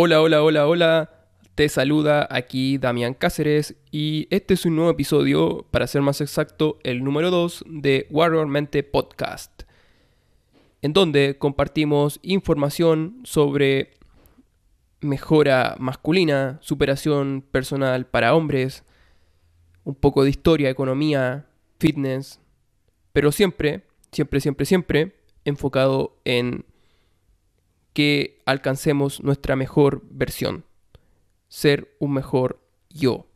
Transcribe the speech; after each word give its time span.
Hola, 0.00 0.22
hola, 0.22 0.44
hola, 0.44 0.68
hola. 0.68 1.10
Te 1.56 1.68
saluda 1.68 2.28
aquí 2.30 2.78
Damián 2.78 3.14
Cáceres 3.14 3.74
y 3.90 4.28
este 4.30 4.54
es 4.54 4.64
un 4.64 4.76
nuevo 4.76 4.92
episodio, 4.92 5.66
para 5.72 5.88
ser 5.88 6.02
más 6.02 6.20
exacto, 6.20 6.78
el 6.84 7.02
número 7.02 7.32
2 7.32 7.64
de 7.66 8.06
Warrior 8.08 8.46
Mente 8.46 8.84
Podcast, 8.84 9.62
en 10.82 10.92
donde 10.92 11.36
compartimos 11.36 12.20
información 12.22 13.22
sobre 13.24 13.90
mejora 15.00 15.74
masculina, 15.80 16.60
superación 16.62 17.44
personal 17.50 18.06
para 18.06 18.36
hombres, 18.36 18.84
un 19.82 19.96
poco 19.96 20.22
de 20.22 20.30
historia, 20.30 20.70
economía, 20.70 21.48
fitness, 21.80 22.40
pero 23.12 23.32
siempre, 23.32 23.82
siempre, 24.12 24.38
siempre, 24.40 24.64
siempre 24.64 25.16
enfocado 25.44 26.20
en 26.24 26.67
que 27.98 28.38
alcancemos 28.46 29.24
nuestra 29.24 29.56
mejor 29.56 30.04
versión. 30.08 30.64
Ser 31.48 31.96
un 31.98 32.12
mejor 32.12 32.64
yo. 32.88 33.26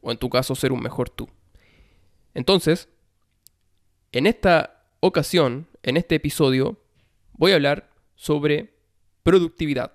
O 0.00 0.10
en 0.10 0.18
tu 0.18 0.28
caso, 0.30 0.56
ser 0.56 0.72
un 0.72 0.82
mejor 0.82 1.10
tú. 1.10 1.28
Entonces, 2.34 2.88
en 4.10 4.26
esta 4.26 4.82
ocasión, 4.98 5.68
en 5.84 5.96
este 5.96 6.16
episodio, 6.16 6.76
voy 7.34 7.52
a 7.52 7.54
hablar 7.54 7.88
sobre 8.16 8.74
productividad. 9.22 9.92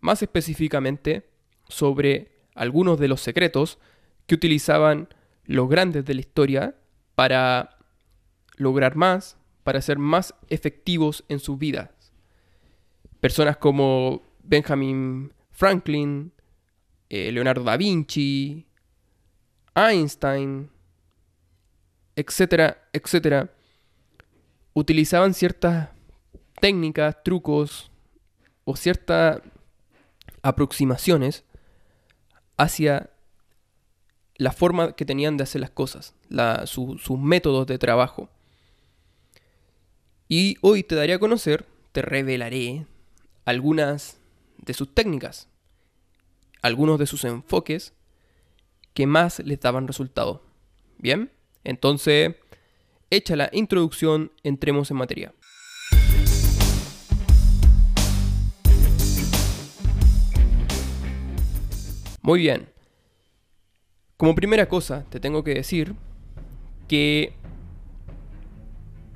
Más 0.00 0.20
específicamente, 0.20 1.30
sobre 1.66 2.42
algunos 2.54 3.00
de 3.00 3.08
los 3.08 3.22
secretos 3.22 3.78
que 4.26 4.34
utilizaban 4.34 5.08
los 5.46 5.66
grandes 5.70 6.04
de 6.04 6.12
la 6.12 6.20
historia 6.20 6.76
para 7.14 7.78
lograr 8.56 8.96
más, 8.96 9.38
para 9.64 9.80
ser 9.80 9.98
más 9.98 10.34
efectivos 10.50 11.24
en 11.30 11.38
su 11.38 11.56
vida, 11.56 11.94
personas 13.20 13.56
como 13.56 14.22
Benjamin 14.42 15.32
Franklin, 15.50 16.32
eh, 17.08 17.30
Leonardo 17.32 17.62
da 17.62 17.76
Vinci, 17.76 18.66
Einstein, 19.74 20.70
etcétera, 22.16 22.88
etcétera, 22.92 23.50
utilizaban 24.74 25.34
ciertas 25.34 25.90
técnicas, 26.60 27.22
trucos 27.22 27.90
o 28.64 28.76
ciertas 28.76 29.40
aproximaciones 30.42 31.44
hacia 32.56 33.10
la 34.36 34.52
forma 34.52 34.92
que 34.92 35.04
tenían 35.04 35.36
de 35.36 35.42
hacer 35.42 35.60
las 35.60 35.70
cosas, 35.70 36.14
sus 36.64 37.18
métodos 37.18 37.66
de 37.66 37.78
trabajo. 37.78 38.30
Y 40.28 40.56
hoy 40.62 40.82
te 40.82 40.94
daré 40.94 41.14
a 41.14 41.18
conocer, 41.18 41.66
te 41.92 42.02
revelaré, 42.02 42.86
algunas 43.50 44.20
de 44.58 44.74
sus 44.74 44.94
técnicas, 44.94 45.48
algunos 46.62 47.00
de 47.00 47.06
sus 47.06 47.24
enfoques 47.24 47.94
que 48.94 49.08
más 49.08 49.40
les 49.40 49.58
daban 49.58 49.88
resultado. 49.88 50.44
Bien, 50.98 51.32
entonces, 51.64 52.36
hecha 53.10 53.34
la 53.34 53.50
introducción, 53.52 54.30
entremos 54.44 54.90
en 54.92 54.96
materia. 54.98 55.34
Muy 62.22 62.38
bien. 62.38 62.68
Como 64.16 64.36
primera 64.36 64.68
cosa, 64.68 65.04
te 65.10 65.18
tengo 65.18 65.42
que 65.42 65.54
decir 65.54 65.96
que 66.86 67.32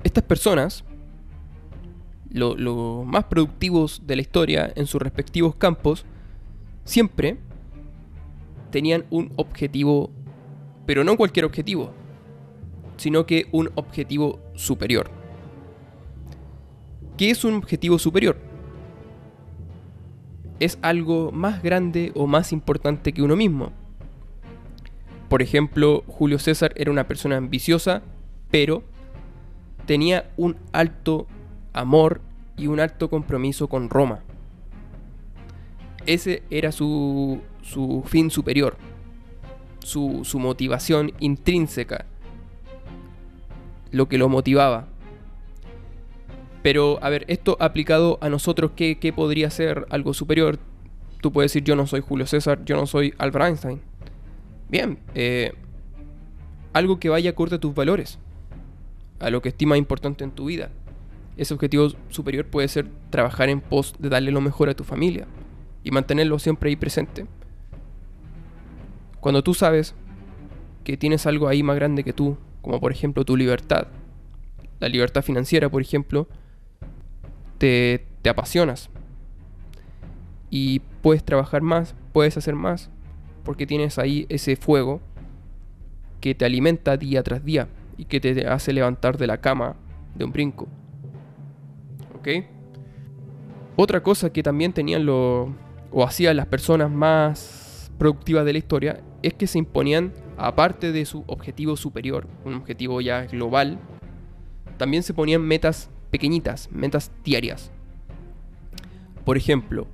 estas 0.03 0.25
personas 0.25 0.83
los 2.35 3.05
más 3.05 3.25
productivos 3.25 4.01
de 4.05 4.15
la 4.17 4.21
historia 4.21 4.71
en 4.75 4.87
sus 4.87 5.01
respectivos 5.01 5.55
campos, 5.55 6.05
siempre 6.83 7.37
tenían 8.71 9.05
un 9.09 9.31
objetivo, 9.37 10.11
pero 10.85 11.03
no 11.03 11.15
cualquier 11.15 11.45
objetivo, 11.45 11.91
sino 12.97 13.25
que 13.25 13.47
un 13.51 13.71
objetivo 13.75 14.39
superior. 14.53 15.09
¿Qué 17.17 17.29
es 17.29 17.45
un 17.45 17.55
objetivo 17.55 17.97
superior? 17.97 18.37
Es 20.59 20.77
algo 20.81 21.31
más 21.31 21.63
grande 21.63 22.11
o 22.15 22.27
más 22.27 22.51
importante 22.51 23.13
que 23.13 23.21
uno 23.21 23.37
mismo. 23.37 23.71
Por 25.29 25.41
ejemplo, 25.41 26.03
Julio 26.07 26.37
César 26.37 26.73
era 26.75 26.91
una 26.91 27.07
persona 27.07 27.37
ambiciosa, 27.37 28.01
pero 28.51 28.83
tenía 29.85 30.31
un 30.35 30.57
alto 30.73 31.27
amor 31.75 32.21
y 32.57 32.67
un 32.67 32.79
alto 32.79 33.09
compromiso 33.09 33.67
con 33.67 33.89
Roma. 33.89 34.23
Ese 36.05 36.43
era 36.49 36.71
su, 36.71 37.41
su 37.61 38.03
fin 38.05 38.31
superior, 38.31 38.77
su, 39.79 40.21
su, 40.23 40.39
motivación 40.39 41.11
intrínseca, 41.19 42.05
lo 43.91 44.07
que 44.07 44.17
lo 44.17 44.29
motivaba. 44.29 44.87
Pero, 46.63 46.97
a 47.01 47.09
ver, 47.09 47.25
esto 47.27 47.57
aplicado 47.59 48.17
a 48.21 48.29
nosotros, 48.29 48.71
¿qué, 48.75 48.97
qué 48.97 49.13
podría 49.13 49.49
ser 49.49 49.85
algo 49.89 50.13
superior? 50.13 50.57
Tú 51.21 51.31
puedes 51.31 51.51
decir, 51.51 51.63
yo 51.63 51.75
no 51.75 51.87
soy 51.87 52.01
Julio 52.01 52.25
César, 52.25 52.63
yo 52.65 52.75
no 52.75 52.87
soy 52.87 53.13
Albert 53.17 53.45
Einstein. 53.45 53.81
Bien, 54.69 54.99
eh, 55.13 55.53
algo 56.73 56.99
que 56.99 57.09
vaya 57.09 57.31
acorde 57.31 57.57
a 57.57 57.59
tus 57.59 57.73
valores, 57.73 58.19
a 59.19 59.29
lo 59.29 59.41
que 59.41 59.49
estimas 59.49 59.77
importante 59.77 60.23
en 60.23 60.31
tu 60.31 60.45
vida 60.45 60.71
ese 61.37 61.53
objetivo 61.53 61.89
superior 62.09 62.45
puede 62.45 62.67
ser 62.67 62.87
trabajar 63.09 63.49
en 63.49 63.61
pos 63.61 63.93
de 63.99 64.09
darle 64.09 64.31
lo 64.31 64.41
mejor 64.41 64.69
a 64.69 64.73
tu 64.73 64.83
familia 64.83 65.27
y 65.83 65.91
mantenerlo 65.91 66.39
siempre 66.39 66.69
ahí 66.69 66.75
presente. 66.75 67.25
Cuando 69.19 69.43
tú 69.43 69.53
sabes 69.53 69.95
que 70.83 70.97
tienes 70.97 71.25
algo 71.25 71.47
ahí 71.47 71.63
más 71.63 71.75
grande 71.75 72.03
que 72.03 72.13
tú, 72.13 72.37
como 72.61 72.79
por 72.79 72.91
ejemplo 72.91 73.25
tu 73.25 73.35
libertad, 73.35 73.87
la 74.79 74.87
libertad 74.87 75.23
financiera, 75.23 75.69
por 75.69 75.81
ejemplo, 75.81 76.27
te, 77.57 78.05
te 78.21 78.29
apasionas 78.29 78.89
y 80.49 80.79
puedes 81.01 81.23
trabajar 81.23 81.61
más, 81.61 81.95
puedes 82.13 82.37
hacer 82.37 82.55
más, 82.55 82.89
porque 83.43 83.67
tienes 83.67 83.97
ahí 83.99 84.25
ese 84.29 84.55
fuego 84.55 85.01
que 86.21 86.33
te 86.33 86.45
alimenta 86.45 86.97
día 86.97 87.23
tras 87.23 87.43
día 87.43 87.67
y 87.97 88.05
que 88.05 88.19
te 88.19 88.47
hace 88.47 88.73
levantar 88.73 89.17
de 89.17 89.27
la 89.27 89.41
cama 89.41 89.75
de 90.15 90.25
un 90.25 90.31
brinco. 90.31 90.67
Otra 93.75 94.01
cosa 94.01 94.31
que 94.31 94.43
también 94.43 94.73
tenían 94.73 95.05
lo, 95.05 95.53
o 95.91 96.03
hacían 96.03 96.37
las 96.37 96.47
personas 96.47 96.89
más 96.89 97.91
productivas 97.97 98.45
de 98.45 98.53
la 98.53 98.59
historia 98.59 99.01
es 99.21 99.33
que 99.33 99.47
se 99.47 99.57
imponían, 99.57 100.13
aparte 100.37 100.91
de 100.91 101.05
su 101.05 101.23
objetivo 101.27 101.75
superior, 101.75 102.27
un 102.45 102.55
objetivo 102.55 103.01
ya 103.01 103.25
global, 103.25 103.79
también 104.77 105.03
se 105.03 105.13
ponían 105.13 105.41
metas 105.41 105.89
pequeñitas, 106.11 106.69
metas 106.71 107.11
diarias. 107.23 107.71
Por 109.23 109.37
ejemplo, 109.37 109.87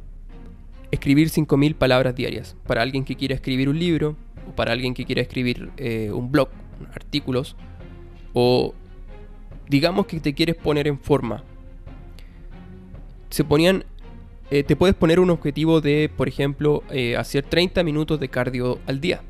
escribir 0.92 1.30
5.000 1.30 1.76
palabras 1.76 2.16
diarias 2.16 2.56
para 2.68 2.82
alguien 2.82 3.06
que 3.06 3.16
quiera 3.16 3.36
escribir 3.36 3.70
un 3.70 3.80
libro 3.80 4.18
o 4.48 4.56
para 4.56 4.74
alguien 4.74 4.94
que 4.94 5.06
quiera 5.06 5.22
escribir 5.22 5.72
eh, 5.78 6.12
un 6.12 6.32
blog, 6.32 6.50
artículos, 6.94 7.56
o 8.34 8.74
digamos 9.70 10.06
que 10.06 10.20
te 10.20 10.34
quieres 10.34 10.56
poner 10.56 10.88
en 10.88 11.00
forma 11.00 11.44
se 13.32 13.44
ponían, 13.46 13.86
eh, 14.52 14.64
te 14.64 14.76
puedes 14.76 14.96
poner 14.96 15.20
un 15.20 15.30
objetivo 15.30 15.82
de, 15.82 16.12
por 16.16 16.28
ejemplo, 16.28 16.84
eh, 16.92 17.16
hacer 17.18 17.44
30 17.44 17.84
minutos 17.84 18.20
de 18.20 18.28
cardio 18.28 18.80
al 18.86 19.00
día. 19.00 19.22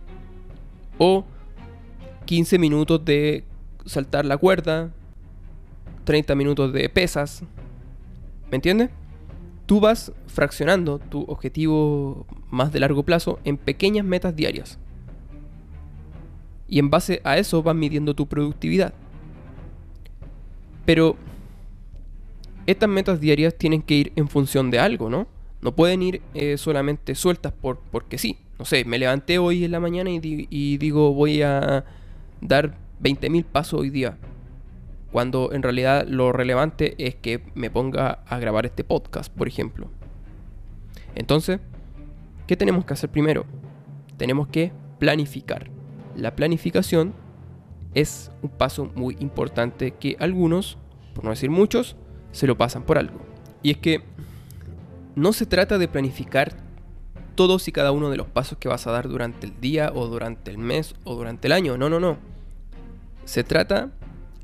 O 0.97 1.23
15 2.25 2.57
minutos 2.59 3.05
de 3.05 3.45
saltar 3.85 4.25
la 4.25 4.37
cuerda, 4.37 4.91
30 6.03 6.35
minutos 6.35 6.73
de 6.73 6.89
pesas. 6.89 7.43
¿Me 8.49 8.55
entiendes? 8.55 8.89
Tú 9.67 9.79
vas 9.79 10.11
fraccionando 10.27 10.99
tu 10.99 11.21
objetivo 11.27 12.25
más 12.49 12.73
de 12.73 12.79
largo 12.79 13.03
plazo 13.03 13.39
en 13.43 13.57
pequeñas 13.57 14.03
metas 14.03 14.35
diarias. 14.35 14.79
Y 16.67 16.79
en 16.79 16.89
base 16.89 17.21
a 17.23 17.37
eso 17.37 17.61
vas 17.61 17.75
midiendo 17.75 18.15
tu 18.15 18.27
productividad. 18.27 18.93
Pero 20.85 21.15
estas 22.71 22.89
metas 22.89 23.19
diarias 23.19 23.55
tienen 23.57 23.81
que 23.81 23.95
ir 23.95 24.13
en 24.15 24.27
función 24.27 24.71
de 24.71 24.79
algo, 24.79 25.09
¿no? 25.09 25.27
No 25.61 25.75
pueden 25.75 26.01
ir 26.01 26.21
eh, 26.33 26.57
solamente 26.57 27.15
sueltas 27.15 27.53
por, 27.53 27.79
porque 27.91 28.17
sí. 28.17 28.37
No 28.57 28.65
sé, 28.65 28.85
me 28.85 28.99
levanté 28.99 29.39
hoy 29.39 29.65
en 29.65 29.71
la 29.71 29.79
mañana 29.79 30.11
y, 30.11 30.77
digo 30.77 31.13
voy 31.13 31.41
a 31.41 31.83
dar 32.41 32.77
20.000 33.01 33.45
pasos 33.45 33.79
hoy 33.79 33.89
día. 33.89 34.17
Cuando 35.11 35.51
en 35.51 35.63
realidad 35.63 36.07
lo 36.07 36.31
relevante 36.31 36.95
es 36.97 37.15
que 37.15 37.43
me 37.55 37.69
ponga 37.69 38.23
a 38.27 38.39
grabar 38.39 38.65
este 38.65 38.83
podcast, 38.83 39.33
por 39.33 39.47
ejemplo. 39.47 39.89
Entonces, 41.15 41.59
¿qué 42.47 42.55
tenemos 42.55 42.85
que 42.85 42.93
hacer 42.93 43.09
primero? 43.09 43.45
Tenemos 44.17 44.47
que 44.47 44.71
planificar. 44.99 45.69
La 46.15 46.35
planificación 46.35 47.13
es 47.93 48.31
un 48.41 48.49
paso 48.49 48.91
muy 48.95 49.17
importante 49.19 49.91
que 49.91 50.15
algunos, 50.19 50.77
por 51.13 51.23
no 51.23 51.31
decir 51.31 51.49
muchos, 51.49 51.95
se 52.31 52.47
lo 52.47 52.57
pasan 52.57 52.83
por 52.83 52.97
algo. 52.97 53.19
Y 53.63 53.71
es 53.71 53.77
que 53.77 54.01
no 55.15 55.33
se 55.33 55.45
trata 55.45 55.77
de 55.77 55.87
planificar 55.87 56.55
todos 57.35 57.67
y 57.67 57.71
cada 57.71 57.91
uno 57.91 58.09
de 58.09 58.17
los 58.17 58.27
pasos 58.27 58.57
que 58.57 58.67
vas 58.67 58.87
a 58.87 58.91
dar 58.91 59.07
durante 59.07 59.47
el 59.47 59.59
día 59.59 59.91
o 59.93 60.07
durante 60.07 60.51
el 60.51 60.57
mes 60.57 60.95
o 61.03 61.15
durante 61.15 61.47
el 61.47 61.53
año. 61.53 61.77
No, 61.77 61.89
no, 61.89 61.99
no. 61.99 62.17
Se 63.25 63.43
trata 63.43 63.91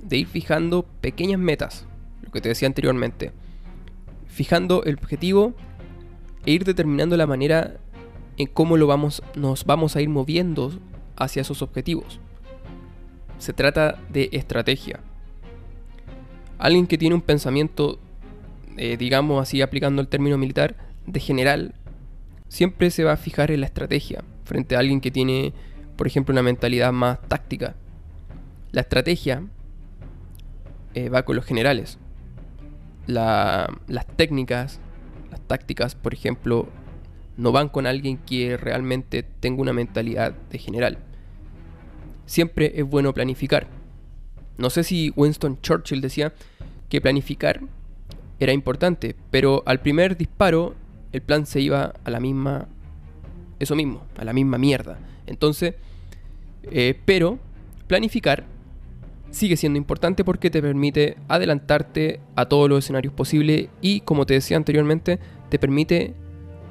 de 0.01 0.17
ir 0.17 0.27
fijando 0.27 0.83
pequeñas 1.01 1.39
metas, 1.39 1.85
lo 2.21 2.31
que 2.31 2.41
te 2.41 2.49
decía 2.49 2.67
anteriormente. 2.67 3.31
Fijando 4.27 4.83
el 4.83 4.95
objetivo 4.95 5.53
e 6.45 6.51
ir 6.51 6.63
determinando 6.63 7.17
la 7.17 7.27
manera 7.27 7.77
en 8.37 8.47
cómo 8.47 8.77
lo 8.77 8.87
vamos, 8.87 9.23
nos 9.35 9.65
vamos 9.65 9.95
a 9.95 10.01
ir 10.01 10.09
moviendo 10.09 10.71
hacia 11.15 11.41
esos 11.41 11.61
objetivos. 11.61 12.19
Se 13.39 13.53
trata 13.53 13.99
de 14.09 14.29
estrategia. 14.31 14.99
Alguien 16.57 16.87
que 16.87 16.97
tiene 16.97 17.15
un 17.15 17.21
pensamiento, 17.21 17.99
eh, 18.77 18.97
digamos 18.97 19.41
así, 19.41 19.61
aplicando 19.61 20.01
el 20.01 20.07
término 20.07 20.37
militar, 20.37 20.75
de 21.05 21.19
general, 21.19 21.73
siempre 22.49 22.91
se 22.91 23.03
va 23.03 23.13
a 23.13 23.17
fijar 23.17 23.51
en 23.51 23.61
la 23.61 23.67
estrategia, 23.67 24.23
frente 24.43 24.75
a 24.75 24.79
alguien 24.79 25.01
que 25.01 25.11
tiene, 25.11 25.53
por 25.95 26.07
ejemplo, 26.07 26.33
una 26.33 26.43
mentalidad 26.43 26.91
más 26.91 27.21
táctica. 27.27 27.75
La 28.71 28.81
estrategia 28.81 29.43
eh, 30.93 31.09
va 31.09 31.23
con 31.23 31.35
los 31.35 31.45
generales. 31.45 31.97
las 33.05 34.05
técnicas, 34.17 34.79
las 35.31 35.39
tácticas, 35.41 35.95
por 35.95 36.13
ejemplo, 36.13 36.67
no 37.37 37.51
van 37.51 37.69
con 37.69 37.85
alguien 37.85 38.17
que 38.17 38.57
realmente 38.57 39.23
tenga 39.23 39.61
una 39.61 39.73
mentalidad 39.73 40.33
de 40.49 40.57
general. 40.57 40.97
Siempre 42.25 42.73
es 42.75 42.83
bueno 42.83 43.13
planificar. 43.13 43.67
No 44.57 44.69
sé 44.69 44.83
si 44.83 45.13
Winston 45.15 45.59
Churchill 45.61 46.01
decía 46.01 46.33
que 46.89 47.01
planificar 47.01 47.61
era 48.39 48.53
importante, 48.53 49.15
pero 49.31 49.63
al 49.65 49.81
primer 49.81 50.17
disparo 50.17 50.75
el 51.11 51.21
plan 51.21 51.45
se 51.45 51.61
iba 51.61 51.93
a 52.03 52.09
la 52.09 52.19
misma... 52.19 52.67
Eso 53.59 53.75
mismo, 53.75 54.03
a 54.17 54.23
la 54.23 54.33
misma 54.33 54.57
mierda. 54.57 54.99
Entonces, 55.25 55.73
eh, 56.63 56.99
pero 57.05 57.39
planificar 57.87 58.45
sigue 59.31 59.57
siendo 59.57 59.77
importante 59.77 60.23
porque 60.23 60.49
te 60.49 60.61
permite 60.61 61.17
adelantarte 61.27 62.19
a 62.35 62.45
todos 62.45 62.69
los 62.69 62.79
escenarios 62.79 63.13
posibles 63.13 63.69
y, 63.81 64.01
como 64.01 64.25
te 64.25 64.35
decía 64.35 64.57
anteriormente, 64.57 65.19
te 65.49 65.59
permite 65.59 66.13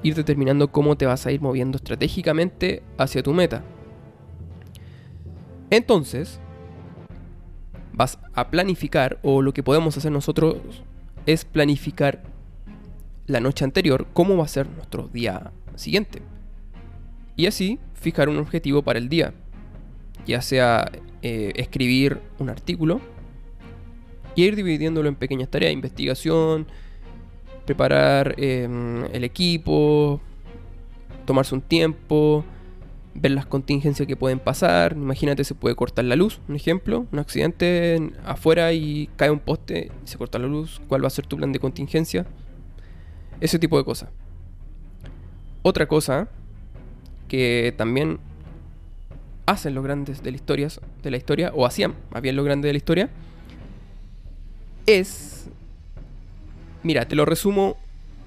ir 0.03 0.15
determinando 0.15 0.71
cómo 0.71 0.97
te 0.97 1.07
vas 1.07 1.27
a 1.27 1.33
ir 1.33 1.41
moviendo 1.41 1.77
estratégicamente 1.77 2.83
hacia 2.99 3.23
tu 3.23 3.33
meta. 3.33 3.65
Entonces, 5.71 6.41
vas 7.97 8.19
a 8.35 8.51
planificar, 8.51 9.19
o 9.23 9.43
lo 9.43 9.53
que 9.53 9.63
podemos 9.63 9.97
hacer 9.97 10.13
nosotros 10.13 10.57
es 11.25 11.45
planificar 11.45 12.23
la 13.27 13.41
noche 13.41 13.65
anterior 13.65 14.07
cómo 14.13 14.37
va 14.37 14.45
a 14.45 14.49
ser 14.49 14.69
nuestro 14.69 15.09
día 15.09 15.51
siguiente. 15.75 16.23
Y 17.35 17.47
así 17.47 17.79
fijar 17.95 18.29
un 18.29 18.39
objetivo 18.39 18.83
para 18.83 18.99
el 18.99 19.09
día, 19.09 19.35
ya 20.27 20.43
sea 20.43 20.91
eh, 21.23 21.53
escribir 21.57 22.21
un 22.39 22.51
artículo 22.51 23.01
y 24.35 24.45
ir 24.45 24.55
dividiéndolo 24.55 25.09
en 25.09 25.17
pequeñas 25.17 25.49
tareas, 25.49 25.73
investigación, 25.73 26.67
preparar 27.65 28.35
em, 28.39 29.05
el 29.13 29.25
equipo, 29.25 30.21
tomarse 31.25 31.55
un 31.55 31.63
tiempo, 31.63 32.45
ver 33.21 33.33
las 33.33 33.47
contingencias 33.47 34.07
que 34.07 34.17
pueden 34.17 34.39
pasar. 34.39 34.93
Imagínate, 34.93 35.45
se 35.45 35.55
puede 35.55 35.75
cortar 35.75 36.05
la 36.05 36.17
luz, 36.17 36.41
un 36.49 36.57
ejemplo, 36.57 37.07
un 37.11 37.19
accidente 37.19 38.13
afuera 38.25 38.73
y 38.73 39.09
cae 39.17 39.31
un 39.31 39.41
poste 39.41 39.91
y 40.05 40.09
se 40.09 40.19
corta 40.19 40.39
la 40.39 40.47
luz. 40.47 40.81
¿Cuál 40.89 41.03
va 41.03 41.09
a 41.09 41.11
ser 41.11 41.27
tu 41.27 41.37
plan 41.37 41.53
de 41.53 41.59
contingencia? 41.59 42.27
Ese 43.41 43.59
tipo 43.59 43.77
de 43.79 43.85
cosas. 43.85 44.11
Otra 45.63 45.87
cosa 45.87 46.29
que 47.29 47.75
también 47.77 48.19
hacen 49.47 49.75
los 49.75 49.85
grandes 49.85 50.23
de 50.23 50.31
la 50.31 50.37
historia, 50.37 50.69
de 51.03 51.11
la 51.11 51.17
historia 51.17 51.53
o 51.55 51.67
hacían 51.67 51.95
más 52.11 52.23
bien 52.23 52.37
los 52.37 52.45
grandes 52.45 52.69
de 52.69 52.73
la 52.73 52.79
historia, 52.79 53.11
es 54.87 55.37
Mira, 56.87 57.09
te 57.09 57.17
lo 57.17 57.25
resumo 57.25 57.77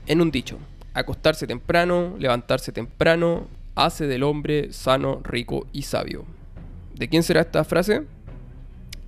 en 0.06 0.20
un 0.20 0.32
dicho. 0.32 0.58
Acostarse 0.94 1.48
temprano, 1.48 2.16
levantarse 2.20 2.74
temprano, 2.74 3.48
hace 3.75 4.07
del 4.07 4.24
hombre 4.24 4.74
sano, 4.74 5.21
rico 5.24 5.68
y 5.71 5.83
sabio. 5.83 6.25
¿De 6.95 7.07
quién 7.07 7.24
será 7.24 7.42
esta 7.42 7.63
frase? 7.63 8.04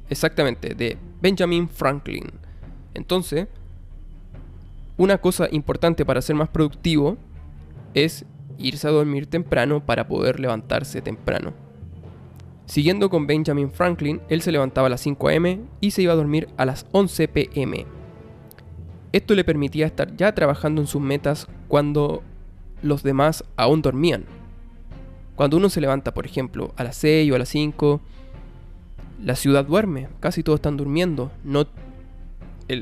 Exactamente, 0.10 0.76
de 0.76 0.98
Benjamin 1.22 1.70
Franklin. 1.70 2.32
Entonces, 2.94 3.48
una 4.98 5.18
cosa 5.18 5.48
importante 5.52 6.06
para 6.06 6.22
ser 6.22 6.36
más 6.36 6.50
productivo 6.50 7.18
es 7.94 8.26
irse 8.58 8.88
a 8.88 8.92
dormir 8.92 9.28
temprano 9.28 9.86
para 9.86 10.08
poder 10.08 10.40
levantarse 10.40 11.02
temprano. 11.02 11.54
Siguiendo 12.66 13.10
con 13.10 13.28
Benjamin 13.28 13.72
Franklin, 13.72 14.22
él 14.30 14.42
se 14.42 14.52
levantaba 14.52 14.88
a 14.88 14.90
las 14.90 15.02
5 15.02 15.30
am 15.30 15.68
y 15.82 15.92
se 15.92 16.04
iba 16.04 16.14
a 16.14 16.16
dormir 16.16 16.48
a 16.58 16.66
las 16.66 16.86
11 16.92 17.28
pm. 17.28 17.86
Esto 19.12 19.36
le 19.36 19.44
permitía 19.44 19.86
estar 19.86 20.16
ya 20.16 20.34
trabajando 20.34 20.80
en 20.80 20.88
sus 20.88 21.02
metas 21.02 21.48
cuando 21.68 22.24
los 22.82 23.04
demás 23.04 23.44
aún 23.58 23.82
dormían. 23.82 24.26
Cuando 25.36 25.58
uno 25.58 25.70
se 25.70 25.82
levanta, 25.82 26.14
por 26.14 26.26
ejemplo, 26.26 26.74
a 26.76 26.84
las 26.84 26.98
6 26.98 27.32
o 27.32 27.36
a 27.36 27.40
las 27.40 27.50
5, 27.50 28.02
la 29.24 29.36
ciudad 29.36 29.66
duerme, 29.66 30.08
casi 30.20 30.44
todos 30.44 30.58
están 30.58 30.78
durmiendo. 30.78 31.32
No, 31.44 31.68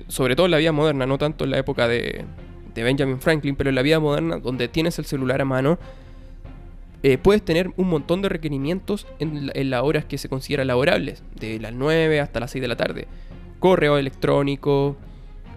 sobre 0.08 0.36
todo 0.36 0.46
en 0.46 0.52
la 0.52 0.58
vida 0.58 0.72
moderna, 0.72 1.06
no 1.06 1.18
tanto 1.18 1.44
en 1.46 1.52
la 1.52 1.58
época 1.58 1.88
de, 1.88 2.26
Benjamin 2.76 3.20
Franklin, 3.20 3.58
pero 3.58 3.70
en 3.70 3.76
la 3.76 3.82
vida 3.82 4.00
moderna, 4.00 4.38
donde 4.38 4.70
tienes 4.70 4.98
el 5.00 5.06
celular 5.06 5.42
a 5.42 5.46
mano, 5.46 5.78
eh, 7.04 7.18
puedes 7.18 7.44
tener 7.44 7.72
un 7.76 7.90
montón 7.90 8.22
de 8.22 8.30
requerimientos 8.30 9.06
en, 9.20 9.52
en, 9.54 9.70
las 9.70 9.84
horas 9.84 10.06
que 10.06 10.18
se 10.18 10.30
consideran 10.30 10.68
laborables, 10.68 11.24
de 11.36 11.60
las 11.60 11.74
9 11.74 12.22
hasta 12.22 12.40
las 12.40 12.52
6 12.52 12.62
de 12.62 12.68
la 12.70 12.78
tarde. 12.78 13.08
Correo 13.60 13.98
electrónico, 13.98 14.96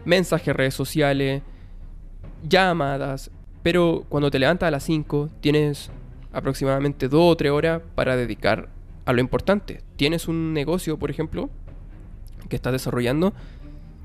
mensajes, 0.05 0.55
redes 0.55 0.75
sociales, 0.75 1.43
llamadas. 2.49 3.31
Pero 3.63 4.05
cuando 4.09 4.31
te 4.31 4.41
levantas 4.41 4.67
a 4.67 4.71
las 4.71 4.83
5, 4.83 5.31
tienes 5.41 5.91
aproximadamente 6.33 7.09
2 7.09 7.21
o 7.33 7.37
3 7.37 7.53
horas 7.53 7.83
para 7.95 8.17
dedicar 8.17 8.69
a 9.05 9.13
lo 9.13 9.21
importante. 9.21 9.83
Tienes 9.97 10.29
un 10.29 10.53
negocio, 10.53 10.99
por 10.99 11.11
ejemplo, 11.11 11.51
que 12.49 12.57
estás 12.57 12.73
desarrollando. 12.73 13.33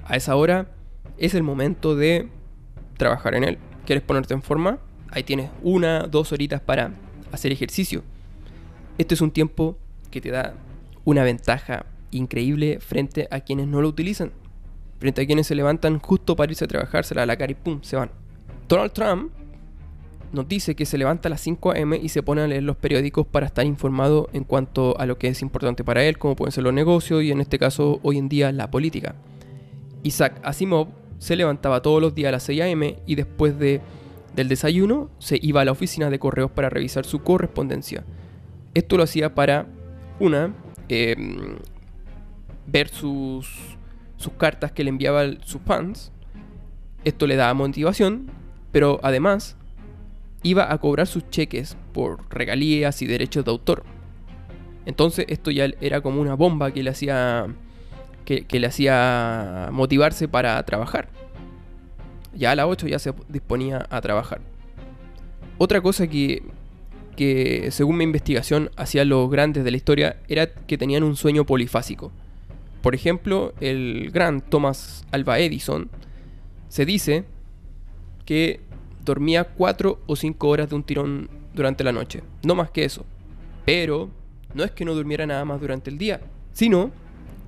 A 0.05 0.15
esa 0.15 0.35
hora 0.35 0.71
es 1.17 1.33
el 1.33 1.43
momento 1.43 1.95
de 1.95 2.29
trabajar 2.97 3.35
en 3.35 3.43
él. 3.43 3.57
¿Quieres 3.85 4.03
ponerte 4.03 4.33
en 4.33 4.41
forma? 4.41 4.79
Ahí 5.09 5.23
tienes 5.23 5.49
una, 5.61 6.07
dos 6.07 6.31
horitas 6.31 6.61
para 6.61 6.91
hacer 7.31 7.51
ejercicio. 7.51 8.03
Este 8.97 9.13
es 9.13 9.21
un 9.21 9.31
tiempo 9.31 9.77
que 10.11 10.21
te 10.21 10.31
da 10.31 10.55
una 11.05 11.23
ventaja 11.23 11.85
increíble 12.11 12.79
frente 12.79 13.27
a 13.31 13.41
quienes 13.41 13.67
no 13.67 13.81
lo 13.81 13.87
utilizan 13.87 14.31
frente 14.99 15.21
a 15.21 15.25
quienes 15.25 15.47
se 15.47 15.55
levantan 15.55 15.99
justo 15.99 16.35
para 16.35 16.51
irse 16.51 16.65
a 16.65 16.67
trabajar, 16.67 17.05
se 17.05 17.15
la 17.15 17.25
la 17.25 17.37
cara 17.37 17.51
y 17.51 17.55
pum, 17.55 17.81
se 17.81 17.95
van. 17.95 18.11
Donald 18.67 18.91
Trump 18.91 19.31
nos 20.31 20.47
dice 20.47 20.75
que 20.75 20.85
se 20.85 20.97
levanta 20.97 21.29
a 21.29 21.31
las 21.31 21.41
5 21.41 21.71
a.m. 21.71 21.97
y 22.01 22.09
se 22.09 22.23
pone 22.23 22.41
a 22.41 22.47
leer 22.47 22.63
los 22.63 22.75
periódicos 22.75 23.25
para 23.25 23.45
estar 23.45 23.65
informado 23.65 24.29
en 24.33 24.43
cuanto 24.43 24.99
a 24.99 25.05
lo 25.05 25.17
que 25.17 25.27
es 25.27 25.41
importante 25.41 25.83
para 25.83 26.03
él, 26.03 26.17
como 26.17 26.35
pueden 26.35 26.51
ser 26.51 26.63
los 26.63 26.73
negocios 26.73 27.23
y 27.23 27.31
en 27.31 27.41
este 27.41 27.57
caso 27.59 27.99
hoy 28.03 28.17
en 28.17 28.29
día 28.29 28.51
la 28.51 28.69
política. 28.69 29.15
Isaac 30.03 30.39
Asimov 30.43 30.89
se 31.19 31.35
levantaba 31.35 31.81
todos 31.81 32.01
los 32.01 32.13
días 32.13 32.29
a 32.29 32.33
las 32.33 32.43
6 32.43 32.61
a.m. 32.61 32.99
y 33.05 33.15
después 33.15 33.57
de, 33.57 33.81
del 34.35 34.49
desayuno 34.49 35.09
se 35.19 35.39
iba 35.41 35.61
a 35.61 35.65
la 35.65 35.71
oficina 35.71 36.09
de 36.09 36.19
correos 36.19 36.51
para 36.51 36.69
revisar 36.69 37.05
su 37.05 37.23
correspondencia. 37.23 38.03
Esto 38.73 38.97
lo 38.97 39.03
hacía 39.03 39.33
para, 39.33 39.65
una, 40.19 40.53
em, 40.89 41.57
ver 42.67 42.89
sus 42.89 43.77
sus 44.17 44.33
cartas 44.33 44.71
que 44.71 44.83
le 44.83 44.89
enviaba 44.89 45.23
sus 45.45 45.61
fans. 45.61 46.11
Esto 47.03 47.27
le 47.27 47.35
daba 47.35 47.53
motivación, 47.53 48.29
pero 48.71 48.99
además 49.03 49.55
iba 50.47 50.71
a 50.71 50.77
cobrar 50.77 51.07
sus 51.07 51.29
cheques 51.29 51.77
por 51.93 52.19
regalías 52.29 53.01
y 53.01 53.07
derechos 53.07 53.43
de 53.45 53.51
autor. 53.51 53.83
Entonces 54.85 55.25
esto 55.27 55.51
ya 55.51 55.69
era 55.81 56.01
como 56.01 56.21
una 56.21 56.35
bomba 56.35 56.71
que 56.71 56.81
le 56.81 56.89
hacía 56.89 57.47
que, 58.23 58.45
le 58.59 58.67
hacía 58.67 59.69
motivarse 59.71 60.27
para 60.27 60.61
trabajar. 60.63 61.09
Ya 62.33 62.51
a 62.51 62.55
las 62.55 62.67
8 62.67 62.87
ya 62.87 62.99
se 62.99 63.13
disponía 63.29 63.85
a 63.89 64.01
trabajar. 64.01 64.41
Otra 65.57 65.81
cosa 65.81 66.07
que, 66.07 66.43
que 67.15 67.69
según 67.71 67.97
mi 67.97 68.03
investigación 68.03 68.69
hacían 68.75 69.09
los 69.09 69.29
grandes 69.29 69.63
de 69.63 69.71
la 69.71 69.77
historia 69.77 70.17
era 70.27 70.47
que 70.47 70.77
tenían 70.77 71.03
un 71.03 71.15
sueño 71.15 71.45
polifásico. 71.45 72.11
Por 72.81 72.95
ejemplo, 72.95 73.53
el 73.59 74.11
gran 74.11 74.41
Thomas 74.41 75.05
Alva 75.11 75.39
Edison 75.39 75.89
se 76.69 76.85
dice 76.85 77.25
que 78.25 78.59
dormía 79.07 79.45
4 79.45 80.01
o 80.05 80.15
5 80.15 80.47
horas 80.47 80.69
de 80.69 80.75
un 80.75 80.83
tirón 80.83 81.29
durante 81.53 81.83
la 81.83 81.91
noche, 81.91 82.21
no 82.43 82.53
más 82.53 82.69
que 82.69 82.85
eso. 82.85 83.05
Pero 83.65 84.11
no 84.53 84.63
es 84.63 84.71
que 84.71 84.85
no 84.85 84.93
durmiera 84.93 85.25
nada 85.25 85.43
más 85.45 85.59
durante 85.59 85.89
el 85.89 85.97
día, 85.97 86.21
sino 86.51 86.91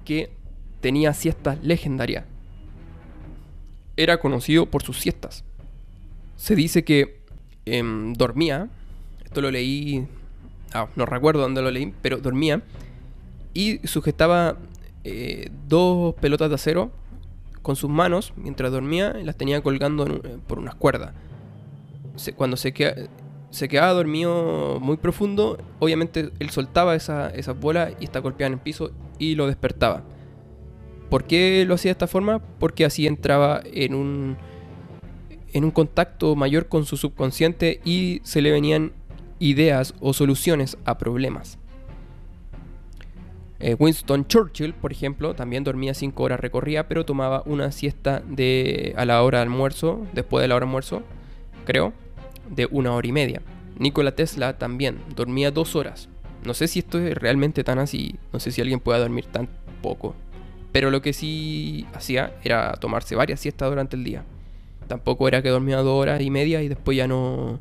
que 0.05 0.31
tenía 0.81 1.13
siestas 1.13 1.59
legendarias. 1.61 2.25
Era 3.95 4.19
conocido 4.19 4.65
por 4.65 4.81
sus 4.81 4.99
siestas. 4.99 5.43
Se 6.37 6.55
dice 6.55 6.83
que 6.83 7.21
em, 7.65 8.13
dormía, 8.13 8.69
esto 9.23 9.41
lo 9.41 9.51
leí, 9.51 10.07
ah, 10.73 10.87
no 10.95 11.05
recuerdo 11.05 11.41
dónde 11.41 11.61
lo 11.61 11.69
leí, 11.69 11.93
pero 12.01 12.17
dormía 12.17 12.63
y 13.53 13.85
sujetaba 13.85 14.57
eh, 15.03 15.49
dos 15.67 16.15
pelotas 16.15 16.49
de 16.49 16.55
acero 16.55 16.91
con 17.61 17.75
sus 17.75 17.89
manos 17.89 18.33
mientras 18.37 18.71
dormía 18.71 19.17
y 19.19 19.25
las 19.25 19.35
tenía 19.35 19.61
colgando 19.61 20.07
eh, 20.07 20.37
por 20.47 20.59
unas 20.59 20.75
cuerdas. 20.75 21.13
Cuando 22.35 22.57
se, 22.57 22.73
se 23.49 23.67
quedaba 23.67 23.93
dormido 23.93 24.79
muy 24.79 24.97
profundo, 24.97 25.57
obviamente 25.79 26.31
él 26.39 26.49
soltaba 26.49 26.95
esas 26.95 27.33
esa 27.33 27.53
bolas 27.53 27.93
y 27.99 28.05
está 28.05 28.19
golpeada 28.19 28.47
en 28.47 28.53
el 28.53 28.59
piso 28.59 28.91
y 29.17 29.35
lo 29.35 29.47
despertaba. 29.47 30.03
¿Por 31.09 31.23
qué 31.23 31.65
lo 31.67 31.73
hacía 31.73 31.89
de 31.89 31.93
esta 31.93 32.07
forma? 32.07 32.39
Porque 32.59 32.85
así 32.85 33.07
entraba 33.07 33.61
en 33.65 33.95
un, 33.95 34.37
contacto 35.71 36.35
mayor 36.35 36.67
con 36.67 36.85
su 36.85 36.97
subconsciente 36.97 37.81
y 37.83 38.21
se 38.23 38.41
le 38.41 38.51
venían 38.51 38.93
ideas 39.39 39.95
o 39.99 40.13
soluciones 40.13 40.77
a 40.85 40.97
problemas. 40.97 41.57
Eh, 43.59 43.75
Winston 43.77 44.25
Churchill, 44.27 44.73
por 44.73 44.91
ejemplo, 44.91 45.33
también 45.33 45.63
dormía 45.63 45.93
5 45.93 46.23
horas, 46.23 46.39
recorría, 46.39 46.87
pero 46.87 47.05
tomaba 47.05 47.43
una 47.45 47.71
siesta 47.71 48.23
a 48.95 49.05
la 49.05 49.23
hora 49.23 49.39
de 49.39 49.43
almuerzo, 49.43 50.05
después 50.13 50.43
de 50.43 50.47
la 50.47 50.55
hora 50.55 50.65
de 50.65 50.69
almuerzo, 50.69 51.01
creo, 51.65 51.91
de 52.49 52.67
una 52.71 52.93
hora 52.93 53.07
y 53.07 53.11
media. 53.11 53.41
Nikola 53.77 54.13
Tesla 54.13 54.57
también 54.57 54.99
dormía 55.15 55.51
2 55.51 55.75
horas. 55.75 56.09
No 56.45 56.53
sé 56.53 56.67
si 56.67 56.79
esto 56.79 56.99
es 56.99 57.15
realmente 57.15 57.63
tan 57.63 57.79
así, 57.79 58.15
no 58.31 58.39
sé 58.39 58.51
si 58.51 58.61
alguien 58.61 58.79
pueda 58.79 58.99
dormir 58.99 59.25
tan 59.25 59.49
poco. 59.81 60.15
Pero 60.71 60.91
lo 60.91 61.01
que 61.01 61.13
sí 61.13 61.85
hacía 61.93 62.33
era 62.43 62.73
tomarse 62.73 63.15
varias 63.15 63.39
siestas 63.39 63.69
durante 63.69 63.95
el 63.95 64.03
día. 64.03 64.23
Tampoco 64.87 65.27
era 65.27 65.41
que 65.41 65.49
dormía 65.49 65.77
2 65.77 65.87
horas 65.87 66.21
y 66.21 66.29
media 66.29 66.61
y 66.61 66.67
después 66.67 66.97
ya 66.97 67.07
no, 67.07 67.59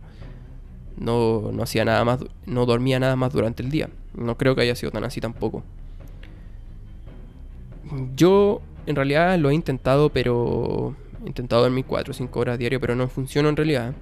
no, 0.97 1.51
no 1.53 1.63
hacía 1.63 1.85
nada 1.85 2.05
más, 2.05 2.21
no 2.47 2.67
dormía 2.67 2.99
nada 2.99 3.17
más 3.17 3.33
durante 3.33 3.63
el 3.63 3.71
día. 3.71 3.89
No 4.15 4.37
creo 4.37 4.55
que 4.55 4.63
haya 4.63 4.75
sido 4.75 4.93
tan 4.93 5.05
así 5.05 5.21
tampoco. 5.21 5.63
Yo 8.17 8.61
en 8.87 8.97
realidad 8.97 9.39
lo 9.39 9.51
he 9.51 9.55
intentado, 9.55 10.11
pero 10.11 10.95
he 11.25 11.29
intentado 11.29 11.63
dormir 11.63 11.85
4 11.87 12.11
o 12.11 12.15
5 12.15 12.41
horas 12.41 12.59
diario, 12.59 12.81
pero 12.81 12.95
no 12.95 13.09
funciona 13.09 13.49
en 13.49 13.57
realidad. 13.57 13.95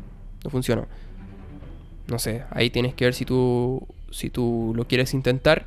No 0.46 0.50
funciona. 0.50 0.86
No 2.06 2.20
sé, 2.20 2.44
ahí 2.50 2.70
tienes 2.70 2.94
que 2.94 3.04
ver 3.04 3.14
si 3.14 3.24
tú, 3.24 3.84
si 4.12 4.30
tú 4.30 4.72
lo 4.76 4.86
quieres 4.86 5.12
intentar. 5.12 5.66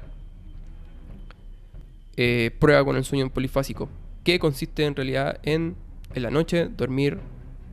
Eh, 2.16 2.52
prueba 2.60 2.86
con 2.86 2.96
el 2.96 3.04
sueño 3.04 3.30
polifásico, 3.30 3.90
que 4.24 4.40
consiste 4.40 4.86
en 4.86 4.96
realidad 4.96 5.38
en, 5.44 5.76
en 6.16 6.24
la 6.24 6.32
noche, 6.32 6.70
dormir 6.70 7.20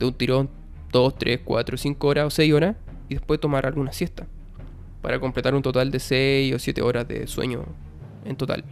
de 0.01 0.07
un 0.07 0.15
tirón 0.15 0.51
2, 0.91 1.17
3, 1.17 1.41
4, 1.45 1.77
5 1.77 2.09
horas 2.09 2.27
o 2.27 2.31
6 2.31 2.53
horas 2.53 2.77
y 3.09 3.15
después 3.15 3.39
tomar 3.39 3.67
alguna 3.67 3.93
siesta 3.93 4.27
para 5.01 5.21
completar 5.21 5.55
un 5.55 5.63
total 5.63 5.93
de 5.93 6.01
6 6.01 6.55
o 6.57 6.59
7 6.59 6.83
horas 6.83 7.07
de 7.07 7.29
sueño 7.29 7.67
en 8.25 8.35
total. 8.35 8.65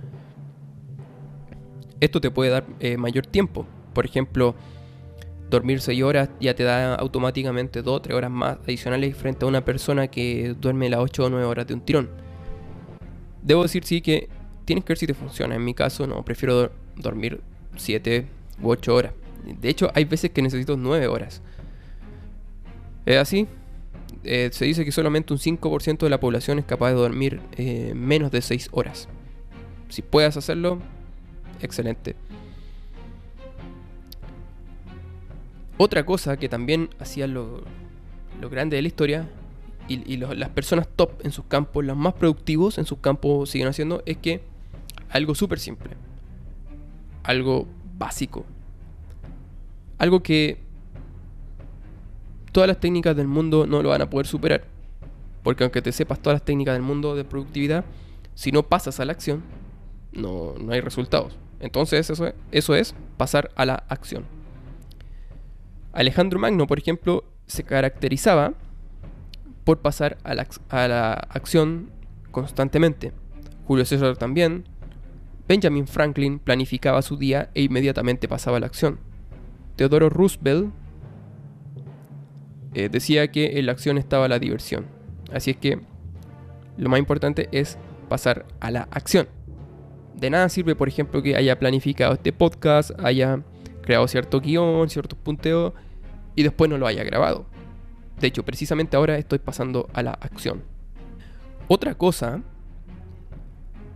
Esto 2.01 2.21
te 2.21 2.33
puede 2.33 2.51
dar 2.51 2.67
eh, 2.81 2.97
mayor 2.97 3.27
tiempo. 3.29 3.65
Por 3.93 4.05
ejemplo, 4.07 4.57
dormir 5.55 5.81
6 5.81 6.03
horas 6.03 6.29
ya 6.41 6.55
te 6.55 6.65
da 6.65 6.95
automáticamente 6.95 7.83
2 7.83 7.95
o 7.95 8.03
3 8.03 8.17
horas 8.17 8.31
más 8.31 8.59
adicionales 8.65 9.17
frente 9.17 9.45
a 9.45 9.49
una 9.49 9.65
persona 9.65 10.09
que 10.09 10.55
duerme 10.61 10.89
las 10.89 11.01
8 11.01 11.25
o 11.25 11.31
9 11.31 11.45
horas 11.47 11.67
de 11.67 11.75
un 11.75 11.81
tirón. 11.81 12.11
Debo 13.43 13.63
decir 13.63 13.85
sí 13.85 14.01
que 14.01 14.29
tienes 14.65 14.85
que 14.85 14.93
ver 14.93 14.99
si 14.99 15.07
te 15.07 15.15
funciona. 15.15 15.55
En 15.55 15.65
mi 15.65 15.75
caso 15.75 16.07
no, 16.07 16.25
prefiero 16.25 16.73
dormir 16.97 17.41
7 17.77 18.27
u 18.63 18.71
8 18.71 18.95
horas. 18.95 19.13
De 19.45 19.69
hecho, 19.69 19.91
hay 19.95 20.05
veces 20.05 20.31
que 20.31 20.43
necesito 20.43 20.77
9 20.77 21.07
horas. 21.07 21.43
Es 23.07 23.19
así. 23.19 23.47
Eh, 24.25 24.49
se 24.53 24.65
dice 24.65 24.85
que 24.85 24.93
solamente 24.93 25.35
un 25.35 25.39
5% 25.39 25.99
de 25.99 26.09
la 26.09 26.19
población 26.19 26.59
es 26.59 26.65
capaz 26.65 26.89
de 26.91 26.95
dormir 26.95 27.41
eh, 27.57 27.93
menos 27.95 28.31
de 28.31 28.41
6 28.41 28.71
horas. 28.73 29.09
Si 29.91 30.01
puedes 30.01 30.37
hacerlo, 30.37 30.79
excelente. 31.61 32.17
Otra 35.77 36.07
cosa 36.07 36.37
que 36.37 36.49
también 36.49 36.91
hacía 37.01 37.27
lo, 37.27 37.63
grande 38.51 38.77
de 38.77 38.83
la 38.83 38.89
historia 38.89 39.29
y, 39.89 40.17
las 40.17 40.49
personas 40.51 40.89
top 40.95 41.11
en 41.25 41.33
sus 41.33 41.45
campos, 41.47 41.85
los 41.85 41.97
más 41.97 42.15
productivos 42.15 42.79
en 42.79 42.87
sus 42.87 42.99
campos 42.99 43.51
siguen 43.51 43.69
haciendo, 43.69 44.03
es 44.07 44.17
que 44.19 44.43
algo 45.11 45.35
súper 45.35 45.59
simple, 45.59 45.91
algo 47.23 47.67
básico, 47.99 48.45
algo 49.99 50.23
que 50.23 50.59
todas 52.53 52.69
las 52.69 52.79
técnicas 52.79 53.17
del 53.17 53.27
mundo 53.27 53.67
no 53.67 53.83
lo 53.83 53.89
van 53.89 54.03
a 54.03 54.11
poder 54.11 54.27
superar. 54.27 54.65
Porque 55.43 55.65
aunque 55.65 55.83
te 55.83 55.93
sepas 55.93 56.21
todas 56.21 56.37
las 56.37 56.45
técnicas 56.45 56.75
del 56.75 56.83
mundo 56.83 57.15
de 57.15 57.25
productividad, 57.25 57.85
si 58.35 58.53
no 58.53 58.63
pasas 58.63 59.01
a 59.01 59.05
la 59.05 59.13
acción, 59.13 59.43
no, 60.13 60.55
no 60.59 60.73
hay 60.73 60.81
resultados. 60.81 61.37
Entonces 61.61 62.09
eso, 62.09 62.33
eso 62.53 62.75
es 62.75 62.95
pasar 63.17 63.51
a 63.57 63.67
la 63.67 63.75
acción. 63.89 64.25
Alejandro 65.95 66.39
Magno, 66.39 66.67
por 66.67 66.79
ejemplo, 66.79 67.25
se 67.47 67.65
caracterizaba 67.65 68.55
por 69.65 69.81
pasar 69.81 70.19
a 70.25 70.35
la, 70.35 71.13
acción 71.31 71.91
constantemente. 72.31 73.13
Julio 73.67 73.85
César 73.85 74.17
también. 74.17 74.65
Benjamin 75.47 75.87
Franklin 75.87 76.39
planificaba 76.39 77.03
su 77.03 77.17
día 77.17 77.51
e 77.55 77.63
inmediatamente 77.63 78.29
pasaba 78.29 78.57
a 78.57 78.61
la 78.61 78.67
acción. 78.67 78.99
Teodoro 79.77 80.09
Roosevelt 80.09 80.73
eh, 82.73 82.89
decía 82.89 83.31
que 83.31 83.59
en 83.59 83.67
la 83.67 83.73
acción 83.73 83.99
estaba 83.99 84.29
la 84.29 84.39
diversión. 84.39 84.87
Así 85.33 85.53
es 85.53 85.57
que 85.59 85.81
lo 86.77 86.89
más 86.89 86.99
importante 86.99 87.49
es 87.53 87.79
pasar 88.09 88.47
a 88.61 88.71
la 88.71 88.89
acción 88.91 89.29
de 90.15 90.31
nada 90.31 90.49
sirve, 90.49 90.75
por 90.75 90.89
ejemplo, 90.89 91.23
que 91.23 91.37
haya 91.37 91.59
planificado 91.59 92.15
este 92.15 92.33
podcast, 92.33 92.93
haya 93.03 93.41
creado 93.85 94.09
cierto 94.09 94.41
guion, 94.41 94.89
ciertos 94.89 95.19
punteos 95.19 95.73
y 96.35 96.43
después 96.43 96.71
no 96.71 96.79
lo 96.79 96.87
haya 96.87 97.05
grabado. 97.05 97.47
De 98.19 98.27
hecho, 98.27 98.45
precisamente 98.45 98.97
ahora 98.97 99.19
estoy 99.19 99.39
pasando 99.39 99.89
a 99.93 100.03
la 100.03 100.13
acción. 100.13 100.63
Otra 101.69 101.95
cosa 101.95 102.43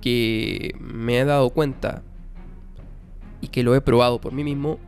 que 0.00 0.74
me 0.78 1.18
he 1.18 1.24
dado 1.24 1.50
cuenta 1.50 2.02
y 3.40 3.48
que 3.48 3.62
lo 3.62 3.74
he 3.74 3.80
probado 3.80 4.20
por 4.20 4.32
mí 4.32 4.44
mismo 4.44 4.78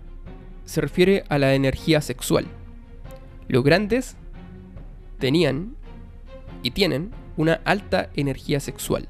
se 0.64 0.80
refiere 0.80 1.25
a 1.28 1.38
la 1.38 1.54
energía 1.54 2.00
sexual. 2.00 2.47
Los 3.49 3.64
grandes 3.64 4.16
tenían 5.19 5.76
y 6.62 6.71
tienen 6.71 7.11
una 7.37 7.61
alta 7.64 8.11
energía 8.14 8.61
sexual 8.61 9.09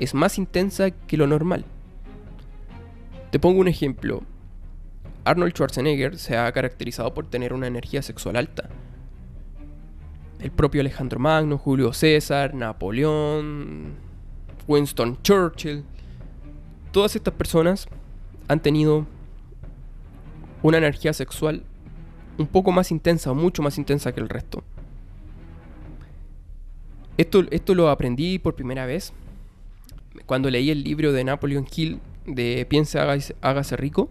es 0.00 0.14
más 0.14 0.38
intensa 0.38 0.90
que 0.90 1.18
lo 1.18 1.26
normal. 1.26 1.66
Te 3.30 3.38
pongo 3.38 3.60
un 3.60 3.68
ejemplo. 3.68 4.22
Arnold 5.24 5.52
Schwarzenegger 5.52 6.18
se 6.18 6.36
ha 6.36 6.50
caracterizado 6.52 7.12
por 7.14 7.26
tener 7.26 7.52
una 7.52 7.66
energía 7.66 8.02
sexual 8.02 8.36
alta. 8.36 8.68
El 10.38 10.50
propio 10.50 10.80
Alejandro 10.80 11.18
Magno, 11.18 11.58
Julio 11.58 11.92
César, 11.92 12.54
Napoleón, 12.54 13.94
Winston 14.66 15.18
Churchill, 15.22 15.84
todas 16.92 17.14
estas 17.16 17.34
personas 17.34 17.88
han 18.48 18.60
tenido 18.60 19.06
una 20.62 20.78
energía 20.78 21.12
sexual 21.12 21.62
un 22.38 22.46
poco 22.46 22.72
más 22.72 22.90
intensa 22.90 23.30
o 23.30 23.34
mucho 23.34 23.62
más 23.62 23.76
intensa 23.78 24.12
que 24.12 24.20
el 24.20 24.28
resto. 24.28 24.64
Esto, 27.18 27.44
esto 27.50 27.74
lo 27.74 27.90
aprendí 27.90 28.38
por 28.38 28.54
primera 28.54 28.86
vez 28.86 29.12
cuando 30.26 30.50
leí 30.50 30.70
el 30.70 30.82
libro 30.82 31.12
de 31.12 31.24
Napoleon 31.24 31.66
Hill 31.74 32.00
de 32.26 32.66
Piensa, 32.68 33.02
hágase, 33.40 33.76
rico, 33.76 34.10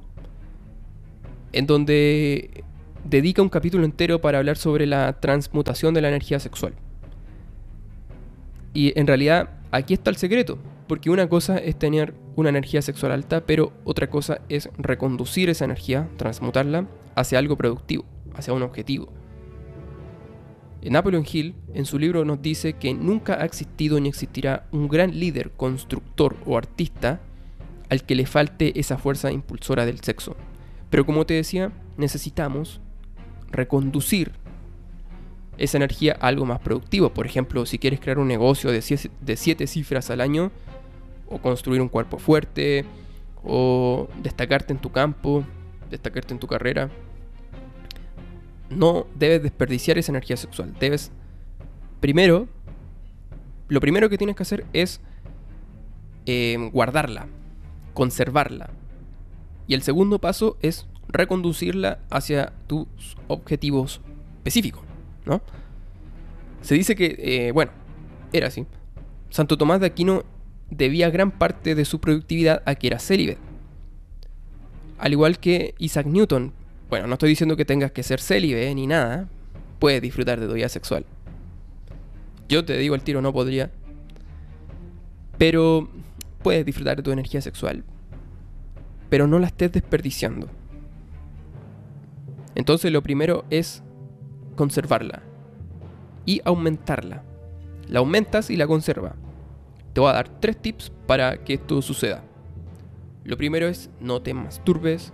en 1.53 1.68
donde 1.68 2.63
dedica 3.03 3.41
un 3.41 3.50
capítulo 3.50 3.86
entero 3.86 4.22
para 4.22 4.38
hablar 4.38 4.58
sobre 4.58 4.86
la 4.86 5.20
transmutación 5.20 5.94
de 5.94 6.01
la 6.01 6.10
energía 6.10 6.39
sexual. 6.39 6.74
Y 8.74 8.98
en 9.00 9.08
realidad 9.08 9.50
aquí 9.72 9.94
está 9.94 10.10
el 10.10 10.18
secreto, 10.18 10.60
porque 10.88 11.10
una 11.10 11.27
cosa 11.27 11.58
es 11.58 11.77
tener 11.77 12.13
una 12.36 12.50
energía 12.50 12.82
sexual 12.82 13.12
alta, 13.12 13.46
pero 13.46 13.74
otra 13.84 14.10
cosa 14.10 14.41
es 14.50 14.70
reconducir 14.77 15.50
esa 15.50 15.65
energía, 15.65 16.08
transmutarla 16.18 16.88
hacia 17.15 17.39
algo 17.39 17.58
productivo, 17.58 18.06
hacia 18.36 18.53
un 18.53 18.63
objetivo. 18.63 19.12
Napoleon 20.82 21.25
Hill, 21.29 21.56
en 21.74 21.86
su 21.86 22.00
libro, 22.00 22.24
nos 22.24 22.41
dice 22.41 22.74
que 22.74 22.94
nunca 22.94 23.41
ha 23.41 23.46
existido 23.46 24.00
ni 24.00 24.08
existirá 24.08 24.68
un 24.72 24.88
gran 24.88 25.20
líder, 25.20 25.51
constructor 25.51 26.38
o 26.46 26.58
artista 26.58 27.20
al 27.89 28.03
que 28.03 28.15
le 28.15 28.25
falte 28.25 28.79
esa 28.79 28.98
fuerza 28.98 29.32
impulsora 29.32 29.86
del 29.86 30.00
sexo. 30.00 30.38
Pero 30.89 31.05
como 31.05 31.25
te 31.25 31.36
decía, 31.36 31.72
necesitamos 31.98 32.81
reconducir 33.51 34.31
esa 35.58 35.77
energía 35.77 36.17
a 36.19 36.27
algo 36.27 36.46
más 36.46 36.60
productivo. 36.60 37.13
Por 37.13 37.25
ejemplo, 37.25 37.65
si 37.65 37.77
quieres 37.77 38.00
crear 38.00 38.17
un 38.17 38.27
negocio 38.27 38.72
de 38.72 38.81
siete, 38.81 39.67
cifras 39.67 40.10
al 40.10 40.22
año, 40.22 40.51
o 41.27 41.39
construir 41.39 41.81
un 41.81 41.89
cuerpo 41.89 42.17
fuerte, 42.17 42.86
o 43.43 44.08
destacarte 44.22 44.74
en 44.74 44.79
tu 44.79 44.91
campo, 44.91 45.43
destacarte 45.89 46.34
en 46.34 46.39
tu 46.39 46.48
carrera, 46.48 46.89
no 48.69 49.08
debes 49.15 49.43
desperdiciar 49.43 49.98
esa 49.98 50.12
energía 50.12 50.38
sexual. 50.38 50.74
Debes, 50.79 51.12
primero, 52.00 52.48
lo 53.67 53.79
primero 53.79 54.10
que 54.10 54.17
tienes 54.17 54.36
que 54.36 54.43
hacer 54.43 54.65
es 54.74 55.01
eh, 56.25 56.69
guardarla, 56.72 57.27
conservarla. 57.93 58.69
Y 59.70 59.76
el 59.76 59.84
segundo 59.84 60.18
paso 60.18 60.58
es 60.64 60.88
reconducirla 61.10 62.00
hacia 62.10 62.54
tus 62.66 62.88
objetivos 63.28 64.02
específicos, 64.38 64.82
¿no? 65.26 65.44
Se 66.64 66.74
dice 66.74 66.96
que, 66.96 67.16
eh, 67.20 67.52
bueno, 67.52 67.72
era 68.34 68.48
así. 68.48 68.66
Santo 69.30 69.60
Tomás 69.60 69.80
de 69.80 69.86
Aquino 69.86 70.24
debía 70.72 71.12
gran 71.12 71.30
parte 71.30 71.76
de 71.76 71.86
su 71.86 72.00
productividad 72.00 72.64
a 72.66 72.74
que 72.74 72.88
era 72.88 72.98
célibe. 72.98 73.38
Al 74.98 75.12
igual 75.12 75.38
que 75.38 75.76
Isaac 75.78 76.08
Newton. 76.08 76.52
Bueno, 76.90 77.06
no 77.06 77.14
estoy 77.14 77.30
diciendo 77.30 77.56
que 77.56 77.64
tengas 77.64 77.92
que 77.92 78.02
ser 78.02 78.20
célibe 78.20 78.74
ni 78.74 78.88
nada. 78.88 79.30
Puedes 79.78 80.02
disfrutar 80.02 80.40
de 80.40 80.48
tu 80.48 80.54
vida 80.54 80.68
sexual. 80.68 81.06
Yo 82.48 82.66
te 82.66 82.76
digo 82.76 82.96
el 82.96 83.04
tiro, 83.04 83.22
no 83.22 83.32
podría. 83.32 83.70
Pero 85.38 85.88
puedes 86.42 86.66
disfrutar 86.66 86.98
de 86.98 87.04
tu 87.04 87.12
energía 87.12 87.40
sexual. 87.40 87.84
Pero 89.10 89.28
no 89.28 89.39
la 89.39 89.48
estés 89.48 89.72
desperdiciando. 89.72 90.48
Entonces 92.56 92.92
lo 92.92 93.01
primero 93.01 93.46
es 93.50 93.84
conservarla 94.56 95.22
y 96.25 96.42
aumentarla. 96.46 97.24
La 97.88 98.00
aumentas 98.00 98.50
y 98.50 98.56
la 98.56 98.68
conserva. 98.68 99.16
Te 99.94 100.01
voy 100.01 100.10
a 100.10 100.13
dar 100.13 100.30
tres 100.39 100.62
tips 100.62 100.92
para 101.08 101.44
que 101.44 101.56
esto 101.56 101.82
suceda. 101.82 102.24
Lo 103.24 103.38
primero 103.38 103.68
es 103.68 103.89
no 104.00 104.22
te 104.22 104.34
masturbes, 104.34 105.12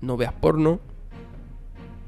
no 0.00 0.16
veas 0.16 0.32
porno, 0.32 0.80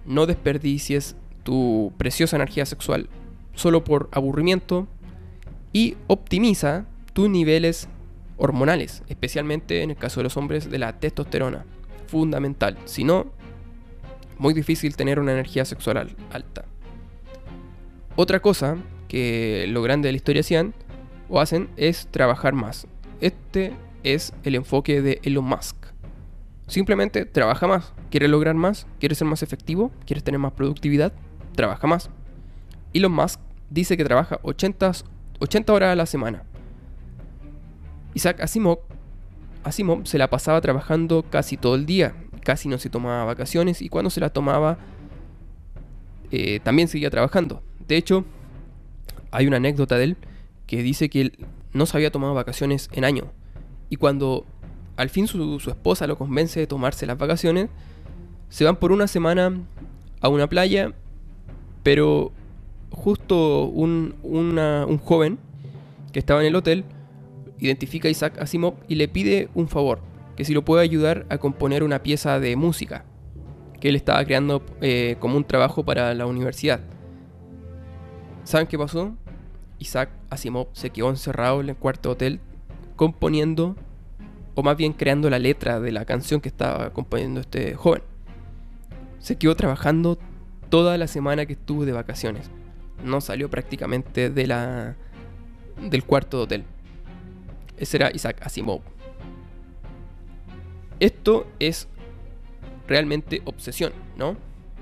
no 0.07 0.27
desperdicies 0.27 1.17
tu 1.43 1.93
preciosa 1.99 2.37
energía 2.37 2.67
sexual 2.67 3.09
solo 3.55 3.85
por 3.85 4.09
aburrimiento 4.13 4.87
y 5.73 5.97
optimiza 6.07 6.87
tus 7.13 7.29
niveles 7.29 7.89
hormonales, 8.43 9.05
especialmente 9.09 9.83
en 9.83 9.91
el 9.91 9.97
caso 9.97 10.19
de 10.19 10.25
los 10.25 10.37
hombres 10.37 10.69
de 10.69 10.79
la 10.79 10.99
testosterona. 10.99 11.65
Fundamental. 12.09 12.77
Si 12.87 13.05
no, 13.05 13.27
muy 14.37 14.53
difícil 14.53 14.97
tener 14.97 15.21
una 15.21 15.33
energía 15.33 15.65
sexual 15.65 16.17
alta. 16.33 16.65
Otra 18.17 18.41
cosa 18.41 18.77
que 19.07 19.67
lo 19.69 19.81
grande 19.81 20.09
de 20.09 20.13
la 20.13 20.17
historia 20.17 20.41
hacían 20.41 20.75
o 21.29 21.41
hacen 21.41 21.69
es 21.77 22.09
trabajar 22.11 22.53
más. 22.53 22.89
Este 23.21 23.73
es 24.03 24.35
el 24.43 24.57
enfoque 24.57 25.03
de 25.03 25.21
Elon 25.23 25.45
Musk. 25.45 25.77
Simplemente 26.67 27.25
trabaja 27.25 27.69
más. 27.69 27.93
¿Quieres 28.11 28.29
lograr 28.29 28.57
más? 28.57 28.89
¿Quieres 28.99 29.19
ser 29.19 29.29
más 29.29 29.45
efectivo? 29.45 29.93
¿Quieres 30.05 30.25
tener 30.25 30.41
más 30.41 30.53
productividad? 30.53 31.13
Trabaja 31.55 31.87
más. 31.87 32.11
Elon 32.93 33.13
Musk 33.13 33.39
dice 33.71 33.97
que 33.97 34.05
trabaja 34.05 34.41
80, 34.43 34.93
80 35.39 35.73
horas 35.73 35.93
a 35.93 35.97
la 35.97 36.07
semana. 36.07 36.43
Isaac 38.15 38.41
Asimov, 38.41 38.79
se 40.05 40.19
la 40.19 40.29
pasaba 40.29 40.61
trabajando 40.61 41.25
casi 41.29 41.57
todo 41.57 41.75
el 41.75 41.87
día. 41.87 42.15
Casi 42.45 42.69
no 42.69 42.79
se 42.79 42.91
tomaba 42.91 43.25
vacaciones 43.25 43.83
y 43.83 43.89
cuando 43.89 44.11
se 44.11 44.21
la 44.21 44.31
tomaba 44.31 44.79
eh, 46.31 46.61
también 46.61 46.89
seguía 46.89 47.11
trabajando. 47.11 47.63
De 47.87 47.97
hecho, 47.97 48.25
hay 49.31 49.47
una 49.47 49.59
anécdota 49.59 49.97
de 49.97 50.05
él 50.05 50.17
que 50.67 50.83
dice 50.83 51.09
que 51.09 51.21
él 51.21 51.47
no 51.73 51.87
se 51.87 51.97
había 51.97 52.11
tomado 52.11 52.35
vacaciones 52.35 52.89
en 52.93 53.05
años. 53.05 53.27
Y 53.89 53.97
cuando 53.97 54.47
al 54.97 55.09
fin 55.09 55.27
su, 55.27 55.59
esposa 55.69 56.07
lo 56.07 56.17
convence 56.17 56.61
de 56.61 56.67
tomarse 56.67 57.07
las 57.07 57.19
vacaciones, 57.19 57.69
se 58.49 58.65
van 58.65 58.77
por 58.77 58.93
una 58.93 59.07
semana 59.07 59.53
a 60.21 60.29
una 60.29 60.49
playa, 60.49 60.93
pero 61.83 62.33
justo 62.91 63.65
un, 63.65 64.15
un 64.23 64.99
joven 64.99 65.39
que 66.13 66.19
estaba 66.19 66.41
en 66.41 66.49
el 66.49 66.57
hotel 66.57 66.85
identifica 67.67 68.09
a 68.09 68.11
Isaac 68.11 68.39
Asimov 68.41 68.75
y 68.89 68.97
le 68.97 69.09
pide 69.09 69.49
un 69.55 69.69
favor, 69.69 70.01
que 70.37 70.45
si 70.45 70.55
lo 70.55 70.65
puede 70.65 70.83
ayudar 70.83 71.27
a 71.29 71.39
componer 71.39 71.83
una 71.83 72.03
pieza 72.03 72.41
de 72.41 72.57
música 72.57 73.05
que 73.81 73.89
él 73.89 73.97
estaba 73.97 74.25
creando 74.25 74.65
eh, 74.81 75.17
como 75.19 75.37
un 75.37 75.45
trabajo 75.45 75.85
para 75.85 76.15
la 76.15 76.27
universidad. 76.27 76.81
¿Saben 78.45 78.69
qué 78.69 78.79
pasó? 78.79 79.17
Isaac 79.81 80.11
Asimov 80.31 80.69
se 80.73 80.91
quedó 80.91 81.11
encerrado 81.11 81.61
en 81.61 81.71
el 81.71 81.77
cuarto 81.77 82.11
hotel 82.11 82.39
componiendo, 82.95 83.75
o 84.55 84.63
más 84.63 84.77
bien 84.77 84.93
creando 84.93 85.29
la 85.31 85.41
letra 85.41 85.81
de 85.81 85.91
la 85.91 86.05
canción 86.05 86.41
que 86.41 86.49
estaba 86.49 86.93
componiendo 86.93 87.41
este 87.41 87.75
joven. 87.75 88.03
Se 89.19 89.37
quedó 89.37 89.57
trabajando 89.57 90.17
toda 90.69 90.97
la 90.97 91.09
semana 91.09 91.47
que 91.47 91.55
estuvo 91.55 91.85
de 91.85 91.91
vacaciones. 91.91 92.51
No 93.05 93.21
salió 93.21 93.51
prácticamente 93.51 94.31
de 94.31 94.47
la, 94.47 94.95
del 95.91 96.05
cuarto 96.05 96.37
de 96.37 96.43
hotel. 96.45 96.65
Ese 97.83 97.97
era 97.97 98.13
Isaac 98.15 98.37
Asimov. 98.43 98.81
Esto 101.01 101.49
es 101.59 101.89
realmente 102.87 103.43
obsesión, 103.45 103.93
¿no? 104.17 104.37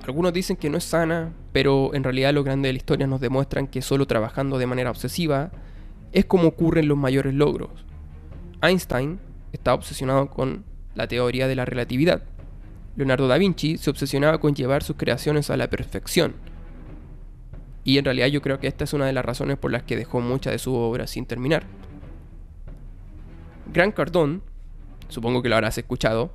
Algunos 0.07 0.35
dicen 0.35 0.59
que 0.59 0.69
no 0.69 0.77
es 0.77 0.85
sana, 0.85 1.33
pero 1.51 1.95
en 1.95 2.05
realidad 2.05 2.35
lo 2.35 2.45
grande 2.45 2.69
de 2.69 2.75
la 2.75 2.77
historia 2.77 3.07
nos 3.07 3.23
demuestran 3.23 3.69
que 3.69 3.81
solo 3.81 4.07
trabajando 4.07 4.59
de 4.59 4.67
manera 4.67 4.91
obsesiva 4.91 5.51
es 6.13 6.27
como 6.27 6.49
ocurren 6.49 6.89
los 6.89 6.99
mayores 6.99 7.33
logros. 7.33 7.71
Einstein 8.61 9.19
estaba 9.51 9.77
obsesionado 9.77 10.29
con 10.29 10.67
la 10.95 11.09
teoría 11.09 11.49
de 11.49 11.57
la 11.57 11.65
relatividad. 11.65 12.23
Leonardo 12.97 13.29
da 13.29 13.39
Vinci 13.39 13.79
se 13.79 13.89
obsesionaba 13.89 14.41
con 14.41 14.55
llevar 14.55 14.83
sus 14.83 14.97
creaciones 14.97 15.49
a 15.49 15.57
la 15.57 15.71
perfección. 15.71 16.35
Y 17.83 17.97
en 17.97 18.05
realidad 18.05 18.27
yo 18.27 18.43
creo 18.43 18.61
que 18.61 18.67
esta 18.67 18.85
es 18.85 18.93
una 18.93 19.07
de 19.07 19.15
las 19.15 19.25
razones 19.25 19.57
por 19.57 19.73
las 19.73 19.85
que 19.85 19.97
dejó 19.97 20.21
mucha 20.21 20.51
de 20.51 20.59
su 20.59 20.75
obra 20.75 21.07
sin 21.07 21.25
terminar. 21.25 21.65
Grant 23.73 23.95
Cardone, 23.95 24.41
supongo 25.09 25.43
que 25.43 25.49
lo 25.49 25.57
habrás 25.57 25.79
escuchado, 25.79 26.33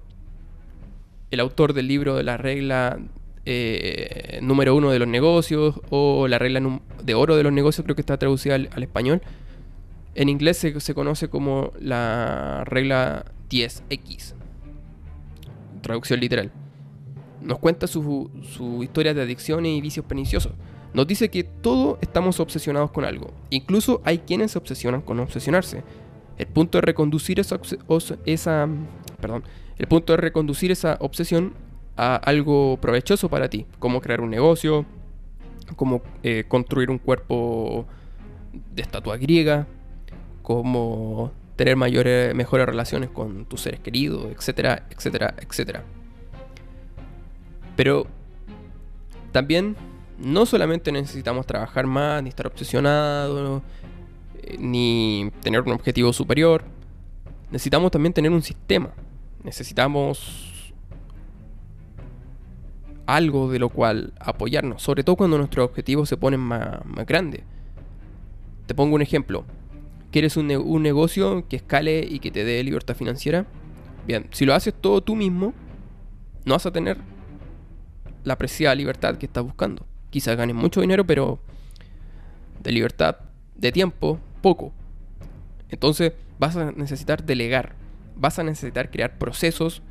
el 1.32 1.40
autor 1.40 1.74
del 1.74 1.88
libro 1.88 2.16
de 2.16 2.24
la 2.24 2.38
regla 2.38 3.00
eh, 3.48 4.40
número 4.42 4.76
uno 4.76 4.90
de 4.90 4.98
los 4.98 5.08
negocios 5.08 5.80
o 5.92 6.28
la 6.28 6.40
regla 6.40 6.80
de 7.04 7.14
oro 7.14 7.36
de 7.36 7.44
los 7.44 7.54
negocios, 7.54 7.84
creo 7.84 7.96
que 7.96 8.02
está 8.02 8.18
traducida 8.18 8.56
al, 8.56 8.84
español. 8.84 9.22
En 10.16 10.30
inglés 10.30 10.58
se, 10.58 10.94
conoce 10.94 11.30
como 11.30 11.72
la 11.80 12.64
regla 12.66 13.26
10X, 13.50 14.34
traducción 15.82 16.20
literal. 16.20 16.52
Nos 17.42 17.60
cuenta 17.60 17.86
su, 17.86 18.32
su 18.42 18.82
historia 18.82 19.14
de 19.14 19.22
adicciones 19.22 19.74
y 19.74 19.82
vicios 19.82 20.06
perniciosos. 20.06 20.54
Nos 20.94 21.06
dice 21.06 21.30
que 21.30 21.44
todos 21.44 21.98
estamos 22.02 22.40
obsesionados 22.40 22.92
con 22.92 23.04
algo. 23.04 23.32
Incluso 23.50 24.02
hay 24.06 24.20
quienes 24.20 24.52
se 24.52 24.58
obsesionan 24.58 25.02
con 25.02 25.20
obsesionarse. 25.20 25.84
El 26.38 26.48
punto 26.48 26.78
de 26.78 26.82
reconducir 26.82 27.39
esa, 27.39 27.60
esa, 28.26 28.67
perdón, 29.19 29.43
el 29.78 29.88
punto 29.88 30.17
reconducir 30.17 30.71
esa 30.71 30.98
obsesión 31.00 31.54
a 31.98 32.15
algo 32.15 32.78
provechoso 32.78 33.30
para 33.30 33.50
ti, 33.50 33.65
como 33.80 34.02
crear 34.02 34.21
un 34.21 34.30
negocio, 34.30 34.86
como 35.76 36.02
eh, 36.24 36.43
construir 36.48 36.89
un 36.89 36.98
cuerpo 36.98 37.86
de 38.74 38.82
estatua 38.82 39.17
griega, 39.17 39.67
como 40.41 41.32
tener 41.56 41.76
mayores, 41.76 42.36
mejores 42.36 42.65
relaciones 42.65 43.10
con 43.10 43.45
tus 43.45 43.62
seres 43.62 43.80
queridos, 43.80 44.28
etcétera, 44.32 44.86
etcétera, 44.89 45.34
etcétera. 45.39 45.84
Pero 47.76 48.08
también 49.32 49.76
no 50.17 50.45
solamente 50.45 50.91
necesitamos 50.91 51.45
trabajar 51.45 51.86
más, 51.88 52.21
ni 52.24 52.30
estar 52.30 52.48
obsesionados, 52.48 53.62
eh, 53.62 53.65
ni 54.60 55.32
tener 55.42 55.62
un 55.62 55.72
objetivo 55.72 56.14
superior, 56.14 56.64
necesitamos 57.52 57.92
también 57.92 58.14
tener 58.14 58.32
un 58.32 58.42
sistema. 58.42 58.92
Necesitamos 59.44 60.74
algo 63.06 63.52
de 63.52 63.60
lo 63.60 63.70
cual 63.70 64.14
apoyarnos, 64.20 64.82
sobre 64.82 65.04
todo 65.04 65.16
cuando 65.16 65.38
nuestros 65.38 65.66
objetivos 65.66 66.10
se 66.10 66.18
ponen 66.18 66.40
más, 66.40 66.80
grandes. 67.06 67.44
Te 68.66 68.74
pongo 68.74 68.96
un 68.96 69.02
ejemplo. 69.02 69.46
¿Quieres 70.12 70.38
un, 70.38 70.50
un, 70.50 70.82
negocio 70.82 71.46
que 71.48 71.58
escale 71.58 72.06
y 72.10 72.20
que 72.20 72.32
te 72.32 72.44
dé 72.44 72.64
libertad 72.64 72.96
financiera? 72.96 73.46
Bien, 74.08 74.28
si 74.32 74.46
lo 74.46 74.54
haces 74.54 74.74
todo 74.74 75.02
tú 75.02 75.16
mismo, 75.16 75.54
no 76.46 76.54
vas 76.54 76.66
a 76.66 76.72
tener 76.72 76.98
la 78.24 78.38
preciada 78.38 78.76
libertad 78.76 79.18
que 79.18 79.26
estás 79.26 79.44
buscando. 79.44 79.86
Quizás 80.10 80.38
ganes 80.38 80.56
mucho 80.56 80.82
dinero, 80.82 81.06
pero 81.06 81.40
de 82.64 82.72
libertad, 82.72 83.18
de 83.56 83.72
tiempo, 83.72 84.20
poco. 84.46 84.72
Entonces 85.70 86.14
vas 86.38 86.56
a 86.56 86.72
necesitar 86.72 87.26
delegar, 87.26 87.74
vas 88.16 88.38
a 88.38 88.44
necesitar 88.44 88.92
crear 88.92 89.18
procesos 89.18 89.82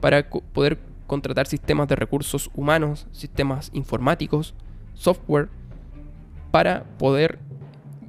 para 0.00 0.28
poder 0.28 0.80
contratar 1.06 1.46
sistemas 1.46 1.86
de 1.86 1.94
recursos 1.94 2.50
humanos, 2.56 3.06
sistemas 3.12 3.70
informáticos, 3.72 4.56
software, 4.94 5.50
para 6.50 6.82
poder 6.98 7.38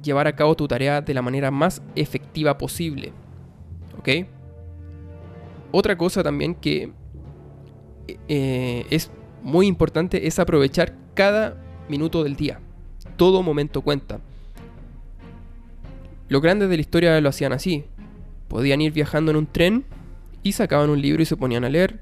llevar 0.02 0.26
a 0.26 0.34
cabo 0.34 0.56
tu 0.56 0.66
tarea 0.66 1.00
de 1.00 1.14
la 1.14 1.22
manera 1.22 1.52
más 1.52 1.80
efectiva 1.94 2.58
posible. 2.58 3.12
¿Ok? 3.96 4.26
Otra 5.70 5.96
cosa 5.96 6.24
también 6.24 6.56
que 6.56 6.90
eh, 8.26 8.84
es 8.90 9.12
muy 9.44 9.68
importante 9.68 10.26
es 10.26 10.40
aprovechar 10.40 10.92
cada 11.14 11.56
minuto 11.88 12.24
del 12.24 12.34
día. 12.34 12.58
Todo 13.16 13.44
momento 13.44 13.80
cuenta. 13.80 14.18
Los 16.34 16.42
grandes 16.42 16.68
de 16.68 16.74
la 16.74 16.80
historia 16.80 17.20
lo 17.20 17.28
hacían 17.28 17.52
así. 17.52 17.84
Podían 18.48 18.80
ir 18.80 18.90
viajando 18.90 19.30
en 19.30 19.36
un 19.36 19.46
tren 19.46 19.84
y 20.42 20.50
sacaban 20.50 20.90
un 20.90 21.00
libro 21.00 21.22
y 21.22 21.26
se 21.26 21.36
ponían 21.36 21.62
a 21.62 21.68
leer. 21.68 22.00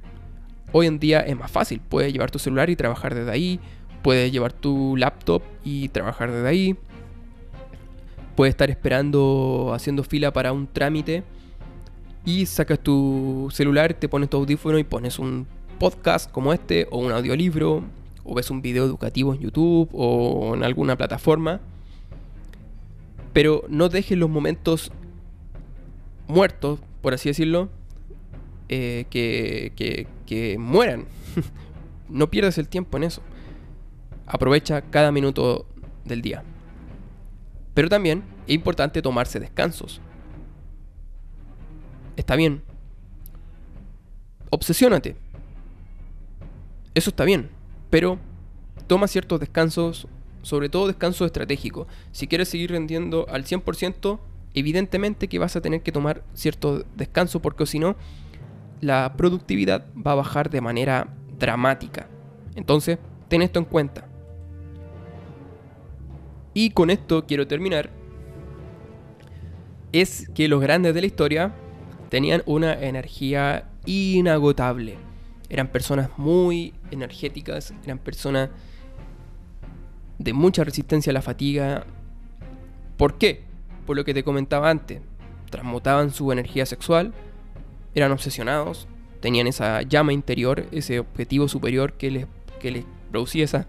Hoy 0.73 0.87
en 0.87 0.99
día 0.99 1.21
es 1.21 1.37
más 1.37 1.51
fácil. 1.51 1.83
Puedes 1.87 2.15
llevar 2.15 2.31
tu 2.31 2.39
celular 2.39 2.71
y 2.71 2.77
trabajar 2.77 3.15
desde 3.15 3.31
ahí. 3.31 3.61
Puedes 4.01 4.33
llevar 4.33 4.55
tu 4.55 4.97
laptop 4.97 5.43
y 5.63 5.91
trabajar 5.91 6.33
desde 6.33 6.49
ahí. 6.49 6.77
Puedes 8.35 8.53
estar 8.55 8.71
esperando, 8.71 9.73
haciendo 9.75 10.03
fila 10.03 10.33
para 10.33 10.55
un 10.55 10.67
trámite. 10.67 11.25
Y 12.25 12.47
sacas 12.47 12.79
tu 12.79 13.51
celular, 13.53 13.93
te 13.93 14.09
pones 14.09 14.31
tu 14.31 14.39
audífono 14.39 14.79
y 14.79 14.85
pones 14.85 15.19
un 15.19 15.47
podcast 15.79 16.31
como 16.31 16.55
este, 16.55 16.89
o 16.91 17.01
un 17.01 17.13
audiolibro, 17.13 17.85
o 18.25 18.35
ves 18.35 18.51
un 18.51 18.63
video 18.63 18.87
educativo 18.87 19.35
en 19.35 19.41
YouTube 19.41 19.91
o 19.93 20.55
en 20.55 20.65
alguna 20.65 20.97
plataforma. 20.97 21.61
Pero 23.33 23.65
no 23.69 23.89
dejes 23.89 24.19
los 24.19 24.29
momentos 24.29 24.93
muertos, 26.29 26.81
por 27.01 27.15
así 27.15 27.29
decirlo, 27.29 27.71
eh, 28.69 29.07
que, 29.11 29.73
que, 29.77 30.07
que 30.27 30.59
mueran. 30.59 31.07
no 32.09 32.31
pierdas 32.31 32.59
el 32.59 32.69
tiempo 32.69 32.97
en 32.97 33.05
eso. 33.05 33.23
Aprovecha 34.27 34.83
cada 34.83 35.13
minuto 35.13 35.67
del 36.05 36.23
día. 36.23 36.43
Pero 37.75 37.89
también 37.89 38.23
es 38.47 38.55
importante 38.55 39.03
tomarse 39.03 39.41
descansos. 39.41 40.01
Está 42.17 42.37
bien. 42.37 42.63
Obsesiónate. 44.51 45.17
Eso 46.95 47.09
está 47.09 47.25
bien, 47.25 47.49
pero 47.89 48.19
toma 48.87 49.09
ciertos 49.09 49.41
descansos, 49.41 50.07
sobre 50.43 50.69
todo 50.69 50.87
descansos 50.87 51.27
estratégicos. 51.27 51.87
Si 52.13 52.27
quieres 52.27 52.49
seguir 52.49 52.71
rendiendo 52.71 53.27
al 53.29 53.45
100%, 53.45 54.19
evidentemente 54.55 55.29
que 55.29 55.39
vas 55.39 55.57
a 55.57 55.61
tener 55.61 55.83
que 55.83 55.93
tomar 55.93 56.23
cierto 56.35 56.85
descanso 56.97 57.41
porque 57.41 57.67
si 57.67 57.79
no, 57.79 57.97
la 58.81 59.15
productividad 59.17 59.87
va 59.95 60.13
a 60.13 60.17
bajar 60.17 60.51
de 60.51 60.61
manera 60.61 61.09
dramática. 61.39 62.09
Entonces, 62.55 62.99
ten 63.29 63.43
esto 63.43 63.59
en 63.59 63.65
cuenta. 63.65 64.07
Y 66.55 66.71
con 66.71 66.91
esto 66.91 67.25
quiero 67.27 67.47
terminar. 67.47 67.91
Es 69.93 70.29
que 70.35 70.49
los 70.49 70.61
grandes 70.61 70.95
de 70.95 71.01
la 71.01 71.07
historia 71.07 71.55
tenían 72.11 72.43
una 72.47 72.75
energía 72.75 73.69
inagotable 73.87 74.99
eran 75.53 75.69
personas 75.69 76.09
muy 76.17 76.73
energéticas, 76.91 77.75
eran 77.85 77.99
personas 77.99 78.49
de 80.23 80.33
mucha 80.33 80.65
resistencia 80.65 81.11
a 81.11 81.15
la 81.15 81.23
fatiga. 81.23 81.85
¿Por 82.97 83.19
qué? 83.19 83.45
Por 83.87 83.97
lo 83.97 84.05
que 84.05 84.15
te 84.15 84.25
comentaba 84.25 84.71
antes. 84.71 85.01
Transmutaban 85.51 86.11
su 86.11 86.33
energía 86.33 86.65
sexual, 86.65 87.13
eran 87.95 88.13
obsesionados, 88.13 88.89
tenían 89.21 89.47
esa 89.47 89.83
llama 89.83 90.13
interior, 90.13 90.67
ese 90.73 90.99
objetivo 91.01 91.49
superior 91.49 91.93
que 91.95 92.11
les, 92.11 92.27
que 92.61 92.71
les 92.71 92.85
producía 93.11 93.45
esa 93.45 93.67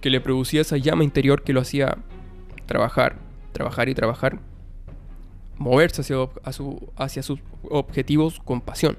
que 0.00 0.10
le 0.10 0.20
producía 0.20 0.62
esa 0.62 0.78
llama 0.78 1.04
interior 1.04 1.42
que 1.42 1.52
lo 1.52 1.60
hacía 1.60 1.98
trabajar, 2.64 3.18
trabajar 3.52 3.90
y 3.90 3.94
trabajar, 3.94 4.38
moverse 5.58 6.00
hacia, 6.00 6.16
hacia 6.96 7.22
sus 7.22 7.40
objetivos 7.68 8.40
con 8.40 8.62
pasión. 8.62 8.96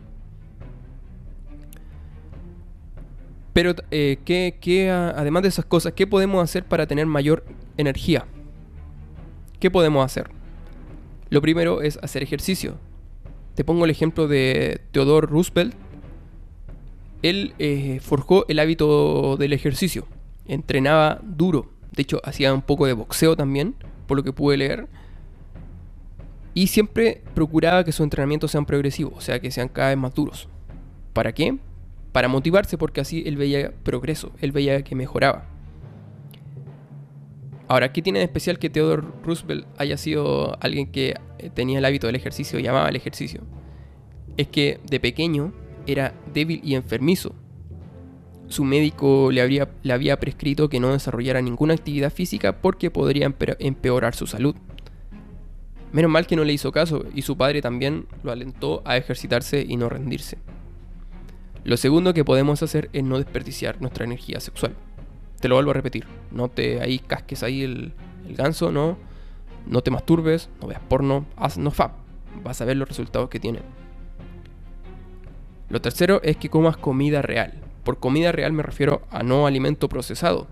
Pero, 3.54 3.76
eh, 3.92 4.20
¿qué, 4.24 4.90
además 4.90 5.44
de 5.44 5.50
esas 5.50 5.66
cosas, 5.66 5.94
¿qué 5.94 6.08
podemos 6.08 6.44
hacer 6.44 6.64
para 6.64 6.88
tener 6.88 7.06
mayor 7.06 7.44
energía? 7.78 8.26
¿Qué 9.60 9.70
podemos 9.70 10.06
hacer? 10.06 10.30
Lo 11.30 11.42
primero 11.42 11.82
es 11.82 12.00
hacer 12.02 12.24
ejercicio. 12.24 12.78
Te 13.56 13.64
pongo 13.64 13.86
el 13.86 13.92
ejemplo 13.92 14.28
de 14.28 14.82
Theodore 14.92 15.28
Roosevelt. 15.28 15.76
Él 17.22 17.54
eh, 17.60 18.00
forjó 18.02 18.46
el 18.48 18.60
hábito 18.60 19.36
del 19.38 19.54
ejercicio. 19.54 20.08
Entrenaba 20.48 21.20
duro. 21.22 21.70
De 21.92 22.04
hecho, 22.04 22.22
hacía 22.24 22.54
un 22.54 22.62
poco 22.62 22.86
de 22.86 22.94
boxeo 22.94 23.36
también, 23.36 23.76
por 24.08 24.18
lo 24.18 24.24
que 24.24 24.32
pude 24.32 24.58
leer. 24.58 24.88
Y 26.54 26.68
siempre 26.68 27.22
procuraba 27.34 27.84
que 27.84 27.92
sus 27.92 28.04
entrenamientos 28.04 28.52
sean 28.52 28.66
progresivos, 28.66 29.14
o 29.16 29.22
sea, 29.22 29.40
que 29.40 29.52
sean 29.52 29.68
cada 29.68 29.90
vez 29.90 29.98
más 29.98 30.14
duros. 30.14 30.48
¿Para 31.14 31.34
qué? 31.34 31.58
Para 32.12 32.28
motivarse 32.28 32.78
porque 32.78 33.02
así 33.02 33.24
él 33.26 33.38
veía 33.38 33.72
progreso, 33.84 34.32
él 34.42 34.52
veía 34.52 34.84
que 34.84 34.96
mejoraba. 34.96 35.46
Ahora, 37.68 37.94
¿qué 37.94 38.02
tiene 38.02 38.20
de 38.20 38.26
especial 38.26 38.60
que 38.60 38.70
Theodore 38.70 39.08
Roosevelt 39.24 39.66
haya 39.78 39.96
sido 39.96 40.58
alguien 40.62 40.92
que 40.92 41.16
eh, 41.40 41.50
tenía 41.54 41.80
el 41.80 41.86
hábito 41.86 42.08
del 42.08 42.18
ejercicio 42.18 42.60
y 42.60 42.64
llamaba 42.64 42.90
el 42.90 42.98
ejercicio? 42.98 43.42
Es 44.36 44.48
que 44.48 44.82
de 44.90 45.00
pequeño 45.00 45.54
era 45.88 46.14
débil 46.34 46.60
y 46.66 46.76
enfermizo. 46.76 47.34
Su 48.50 48.66
médico 48.66 49.32
le 49.32 49.42
había 49.42 50.20
prescrito 50.20 50.68
que 50.68 50.82
no 50.82 50.92
desarrollara 50.92 51.42
ninguna 51.42 51.74
actividad 51.74 52.12
física 52.12 52.58
porque 52.62 52.92
podría 52.92 53.34
empeorar 53.60 54.16
su 54.16 54.28
salud. 54.28 54.56
Menos 55.94 56.12
mal 56.12 56.28
que 56.28 56.36
no 56.36 56.44
le 56.44 56.52
hizo 56.52 56.74
caso 56.74 57.06
y 57.16 57.22
su 57.22 57.38
padre 57.38 57.62
también 57.62 58.06
lo 58.24 58.34
alentó 58.34 58.82
a 58.84 58.98
ejercitarse 58.98 59.66
y 59.66 59.78
no 59.78 59.88
rendirse. 59.88 60.38
Lo 61.64 61.78
segundo 61.78 62.14
que 62.14 62.26
podemos 62.26 62.64
hacer 62.64 62.90
es 62.92 63.04
no 63.04 63.18
desperdiciar 63.18 63.82
nuestra 63.82 64.06
energía 64.06 64.40
sexual. 64.40 64.76
Te 65.40 65.48
lo 65.48 65.56
vuelvo 65.56 65.72
a 65.72 65.76
repetir. 65.76 66.06
No 66.32 66.50
te 66.50 66.82
ahí 66.82 67.00
casques 67.00 67.44
ahí 67.44 67.64
el, 67.64 67.94
ganso, 68.30 68.72
no. 68.72 68.98
No 69.68 69.82
te 69.82 69.92
masturbes, 69.92 70.50
no 70.60 70.68
veas 70.68 70.82
porno, 70.82 71.26
haz 71.36 71.58
no 71.58 71.70
fab. 71.70 71.92
Vas 72.44 72.62
a 72.62 72.66
ver 72.66 72.78
los 72.78 72.88
resultados 72.88 73.30
que 73.30 73.40
tiene. 73.40 73.60
Lo 75.70 75.82
tercero 75.82 76.20
es 76.24 76.38
que 76.38 76.50
comas 76.50 76.78
comida 76.78 77.22
real. 77.22 77.54
Por 77.84 78.00
comida 78.00 78.32
real 78.32 78.54
me 78.54 78.64
refiero 78.64 79.04
a 79.12 79.22
no 79.22 79.46
alimento 79.46 79.88
procesado. 79.88 80.48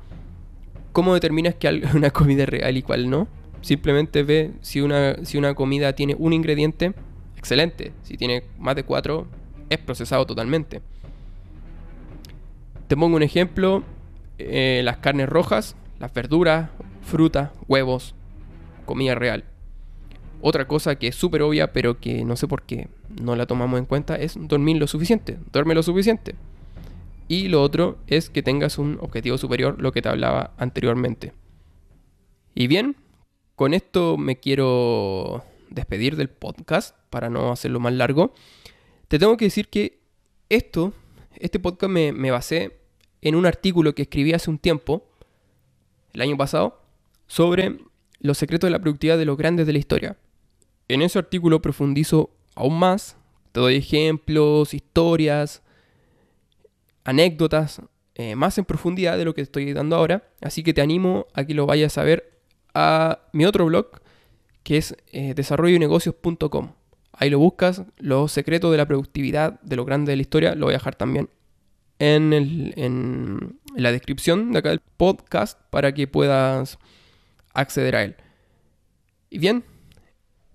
¿Cómo 0.91 1.13
determinas 1.13 1.55
que 1.55 1.67
una 1.95 2.11
comida 2.11 2.43
es 2.43 2.49
real 2.49 2.77
y 2.77 2.83
cuál 2.83 3.09
no? 3.09 3.27
Simplemente 3.61 4.23
ve 4.23 4.53
si 4.61 4.79
una, 4.81 5.25
si 5.25 5.37
una 5.37 5.55
comida 5.55 5.93
tiene 5.93 6.15
un 6.17 6.33
ingrediente, 6.33 6.93
excelente. 7.35 7.93
Si 8.03 8.15
tiene 8.15 8.43
más 8.57 8.75
de 8.75 8.83
cuatro, 8.83 9.27
es 9.69 9.77
procesado 9.79 10.25
totalmente. 10.25 10.81
Te 12.87 12.97
pongo 12.97 13.15
un 13.15 13.23
ejemplo, 13.23 13.83
eh, 14.37 14.81
las 14.83 14.97
carnes 14.97 15.29
rojas, 15.29 15.75
las 15.99 16.13
verduras, 16.13 16.69
frutas, 17.01 17.51
huevos, 17.67 18.15
comida 18.85 19.15
real. 19.15 19.43
Otra 20.41 20.67
cosa 20.67 20.95
que 20.95 21.07
es 21.07 21.15
súper 21.15 21.41
obvia, 21.41 21.73
pero 21.73 21.99
que 21.99 22.23
no 22.23 22.35
sé 22.35 22.47
por 22.47 22.63
qué 22.63 22.87
no 23.21 23.35
la 23.35 23.45
tomamos 23.45 23.79
en 23.79 23.85
cuenta, 23.85 24.15
es 24.15 24.35
dormir 24.39 24.77
lo 24.77 24.87
suficiente. 24.87 25.37
Duerme 25.51 25.75
lo 25.75 25.83
suficiente. 25.83 26.35
Y 27.27 27.47
lo 27.47 27.61
otro 27.61 27.97
es 28.07 28.29
que 28.29 28.41
tengas 28.41 28.77
un 28.77 28.97
objetivo 29.01 29.37
superior, 29.37 29.79
lo 29.79 29.91
que 29.91 30.01
te 30.01 30.09
hablaba 30.09 30.53
anteriormente. 30.57 31.33
Y 32.55 32.67
bien, 32.67 32.95
con 33.55 33.73
esto 33.73 34.17
me 34.17 34.39
quiero 34.39 35.43
despedir 35.69 36.15
del 36.15 36.29
podcast 36.29 36.95
para 37.09 37.29
no 37.29 37.51
hacerlo 37.51 37.79
más 37.79 37.93
largo. 37.93 38.33
Te 39.09 39.17
tengo 39.17 39.35
que 39.37 39.45
decir 39.45 39.69
que 39.69 39.99
esto, 40.49 40.93
este 41.35 41.59
podcast 41.59 41.91
me, 41.91 42.31
basé 42.31 42.77
en 43.21 43.33
un 43.33 43.47
artículo 43.47 43.95
que 43.95 44.03
escribí 44.03 44.33
hace 44.33 44.51
un 44.51 44.59
tiempo, 44.59 45.03
el 46.13 46.21
año 46.21 46.37
pasado, 46.37 46.79
sobre 47.25 47.79
los 48.19 48.37
secretos 48.37 48.67
de 48.67 48.71
la 48.71 48.79
productividad 48.79 49.17
de 49.17 49.25
los 49.25 49.35
grandes 49.35 49.65
de 49.65 49.73
la 49.73 49.79
historia. 49.79 50.17
En 50.87 51.01
ese 51.01 51.17
artículo 51.17 51.59
profundizo 51.59 52.29
aún 52.53 52.77
más, 52.77 53.17
te 53.51 53.59
doy 53.59 53.77
ejemplos, 53.77 54.75
historias, 54.75 55.63
anécdotas, 57.03 57.81
eh, 58.13 58.35
más 58.35 58.59
en 58.59 58.65
profundidad 58.65 59.17
de 59.17 59.25
lo 59.25 59.33
que 59.33 59.41
estoy 59.41 59.73
dando 59.73 59.95
ahora, 59.95 60.29
así 60.39 60.61
que 60.61 60.75
te 60.75 60.81
animo 60.81 61.25
a 61.33 61.45
que 61.45 61.55
lo 61.55 61.65
vayas 61.65 61.97
a 61.97 62.03
ver 62.03 62.39
a 62.75 63.21
mi 63.33 63.45
otro 63.45 63.65
blog, 63.65 63.87
que 64.61 64.77
es 64.77 64.95
eh. 65.11 65.33
Ahí 67.21 67.29
lo 67.29 67.37
buscas, 67.37 67.83
los 67.97 68.31
secretos 68.31 68.71
de 68.71 68.77
la 68.77 68.87
productividad 68.87 69.59
de 69.59 69.75
los 69.75 69.85
grandes 69.85 70.13
de 70.13 70.15
la 70.15 70.21
historia, 70.21 70.55
lo 70.55 70.67
voy 70.67 70.73
a 70.73 70.77
dejar 70.77 70.95
también 70.95 71.29
en, 71.99 73.59
la 73.75 73.91
descripción 73.91 74.53
de 74.53 74.59
acá 74.59 74.69
del 74.69 74.79
podcast 74.79 75.59
para 75.69 75.93
que 75.93 76.07
puedas 76.07 76.79
acceder 77.53 77.97
a 77.97 78.03
él. 78.03 78.15
Y 79.29 79.37
bien, 79.37 79.65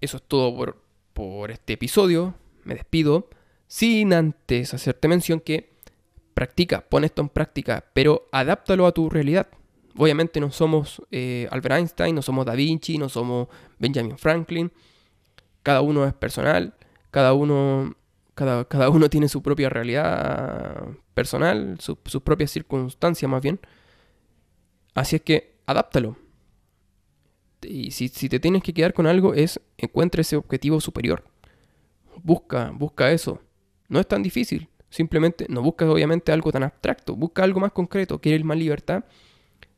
eso 0.00 0.16
es 0.16 0.22
todo 0.22 0.74
por, 1.12 1.50
este 1.50 1.74
episodio. 1.74 2.34
Me 2.64 2.72
despido 2.72 3.28
sin 3.66 4.14
antes 4.14 4.72
hacerte 4.72 5.06
mención 5.06 5.40
que 5.40 5.74
practica, 6.32 6.80
pon 6.80 7.04
esto 7.04 7.20
en 7.20 7.28
práctica, 7.28 7.84
pero 7.92 8.26
adáptalo 8.32 8.86
a 8.86 8.92
tu 8.92 9.10
realidad. 9.10 9.48
Obviamente 9.98 10.40
no 10.40 10.50
somos 10.50 11.02
eh, 11.10 11.46
Albert 11.50 11.74
Einstein, 11.74 12.14
no 12.14 12.22
somos 12.22 12.46
Da 12.46 12.54
Vinci, 12.54 12.96
no 12.96 13.10
somos 13.10 13.48
Benjamin 13.78 14.16
Franklin. 14.16 14.72
Cada 15.64 15.82
uno 15.82 16.06
es 16.06 16.14
personal, 16.14 16.74
cada 17.12 17.34
uno 17.34 17.96
Cada, 18.36 18.66
cada 18.66 18.90
uno 18.90 19.10
tiene 19.10 19.28
su 19.28 19.42
propia 19.42 19.70
realidad 19.70 20.86
personal, 21.14 21.78
su- 21.80 21.98
sus 22.06 22.22
propias 22.22 22.52
circunstancias 22.52 23.30
más 23.30 23.42
bien. 23.42 23.60
Así 24.94 25.16
es 25.16 25.22
que 25.22 25.56
adáptalo. 25.66 26.16
Y 27.62 27.90
si, 27.92 28.08
si 28.08 28.28
te 28.28 28.40
tienes 28.40 28.62
que 28.62 28.74
quedar 28.74 28.92
con 28.92 29.06
algo 29.06 29.34
es 29.34 29.60
encuentra 29.78 30.20
ese 30.20 30.36
objetivo 30.36 30.80
superior. 30.80 31.24
Busca, 32.22 32.70
busca 32.74 33.12
eso. 33.12 33.40
No 33.88 34.00
es 34.00 34.08
tan 34.08 34.22
difícil. 34.22 34.68
Simplemente 34.90 35.46
no 35.48 35.62
buscas 35.62 35.88
obviamente 35.88 36.32
algo 36.32 36.52
tan 36.52 36.62
abstracto. 36.64 37.16
Busca 37.16 37.44
algo 37.44 37.60
más 37.60 37.72
concreto. 37.72 38.20
¿Quieres 38.20 38.44
más 38.44 38.58
libertad? 38.58 39.04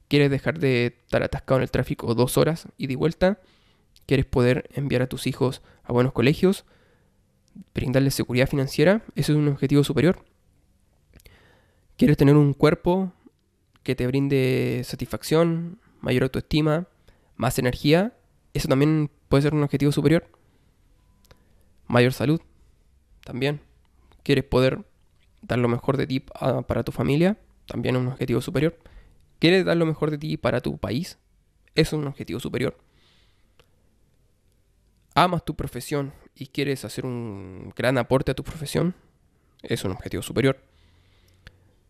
¿Quieres 0.09 0.31
dejar 0.31 0.59
de 0.61 0.87
estar 1.05 1.23
atascado 1.23 1.59
en 1.61 1.65
el 1.65 1.71
tráfico 1.71 2.15
dos 2.15 2.39
horas 2.39 2.69
y 2.79 2.89
de 2.89 2.97
vuelta? 2.97 3.41
¿Quieres 4.07 4.27
poder 4.27 4.71
enviar 4.73 5.03
a 5.03 5.09
tus 5.09 5.27
hijos 5.27 5.63
a 5.83 5.93
buenos 5.93 6.13
colegios? 6.13 6.65
¿Brindarles 7.75 8.15
seguridad 8.15 8.49
financiera? 8.49 9.03
Eso 9.17 9.33
es 9.33 9.39
un 9.39 9.49
objetivo 9.49 9.83
superior. 9.83 10.25
¿Quieres 11.97 12.17
tener 12.17 12.37
un 12.37 12.55
cuerpo 12.55 13.13
que 13.83 13.95
te 13.95 14.07
brinde 14.07 14.83
satisfacción, 14.85 15.81
mayor 16.01 16.25
autoestima, 16.25 16.87
más 17.37 17.59
energía? 17.59 18.15
Eso 18.55 18.69
también 18.69 19.11
puede 19.29 19.43
ser 19.43 19.55
un 19.55 19.63
objetivo 19.63 19.91
superior. 19.93 20.29
Mayor 21.89 22.13
salud, 22.13 22.41
también. 23.25 23.61
¿Quieres 24.23 24.45
poder 24.45 24.85
dar 25.43 25.59
lo 25.59 25.69
mejor 25.69 25.97
de 25.97 26.07
ti 26.07 26.21
para 26.21 26.85
tu 26.85 26.93
familia? 26.93 27.39
También 27.67 27.97
un 27.97 28.09
objetivo 28.09 28.41
superior. 28.41 28.79
¿Quieres 29.39 29.65
dar 29.65 29.77
lo 29.77 29.87
mejor 29.87 30.11
de 30.11 30.19
ti 30.19 30.37
para 30.37 30.61
tu 30.61 30.79
país? 30.79 31.19
Eso 31.75 31.97
es 31.97 32.03
un 32.03 32.09
objetivo 32.09 32.41
superior. 32.41 32.77
¿Amas 35.19 35.47
tu 35.47 35.55
profesión 35.57 36.13
y 36.35 36.49
quieres 36.49 36.85
hacer 36.85 37.07
un 37.07 37.73
gran 37.75 37.97
aporte 37.97 38.33
a 38.33 38.35
tu 38.35 38.45
profesión? 38.45 38.95
Es 39.63 39.83
un 39.83 39.93
objetivo 39.93 40.23
superior. 40.23 40.63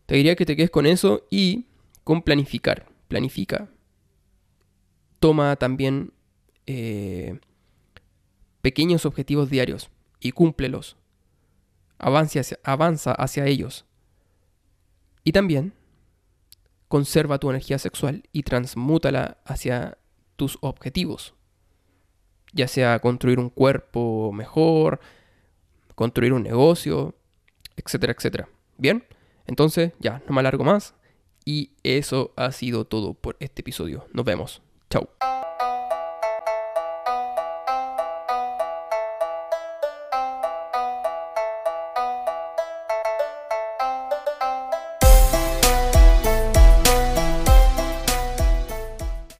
Te 0.05 0.15
diría 0.15 0.37
que 0.37 0.45
te 0.45 0.55
quedes 0.55 0.69
con 0.69 0.85
eso 0.85 1.27
y 1.29 1.65
con 2.05 2.21
planificar. 2.21 2.87
Planifica. 3.09 3.69
Toma 5.19 5.57
también 5.57 6.13
eh, 6.67 7.37
pequeños 8.61 9.05
objetivos 9.05 9.49
diarios 9.49 9.89
y 10.21 10.31
cúmplelos. 10.31 10.95
Avanza 11.97 12.39
hacia, 12.39 12.59
avanza 12.63 13.11
hacia 13.11 13.45
ellos. 13.45 13.83
Y 15.25 15.33
también 15.33 15.73
conserva 16.87 17.39
tu 17.39 17.49
energía 17.49 17.77
sexual 17.77 18.23
y 18.31 18.43
transmútala 18.43 19.39
hacia 19.43 19.97
tus 20.37 20.57
objetivos. 20.61 21.36
Ya 22.53 22.67
sea 22.67 22.99
construir 22.99 23.39
un 23.39 23.49
cuerpo 23.49 24.31
mejor, 24.31 24.99
construir 25.95 26.33
un 26.33 26.43
negocio, 26.43 27.15
etcétera, 27.75 28.13
etcétera. 28.17 28.49
Bien, 28.77 29.03
entonces 29.45 29.93
ya, 29.99 30.21
no 30.27 30.33
me 30.33 30.39
alargo 30.39 30.63
más. 30.63 30.93
Y 31.45 31.71
eso 31.83 32.33
ha 32.35 32.51
sido 32.51 32.85
todo 32.85 33.13
por 33.13 33.37
este 33.39 33.61
episodio. 33.61 34.05
Nos 34.11 34.25
vemos. 34.25 34.61
Chao. 34.89 35.09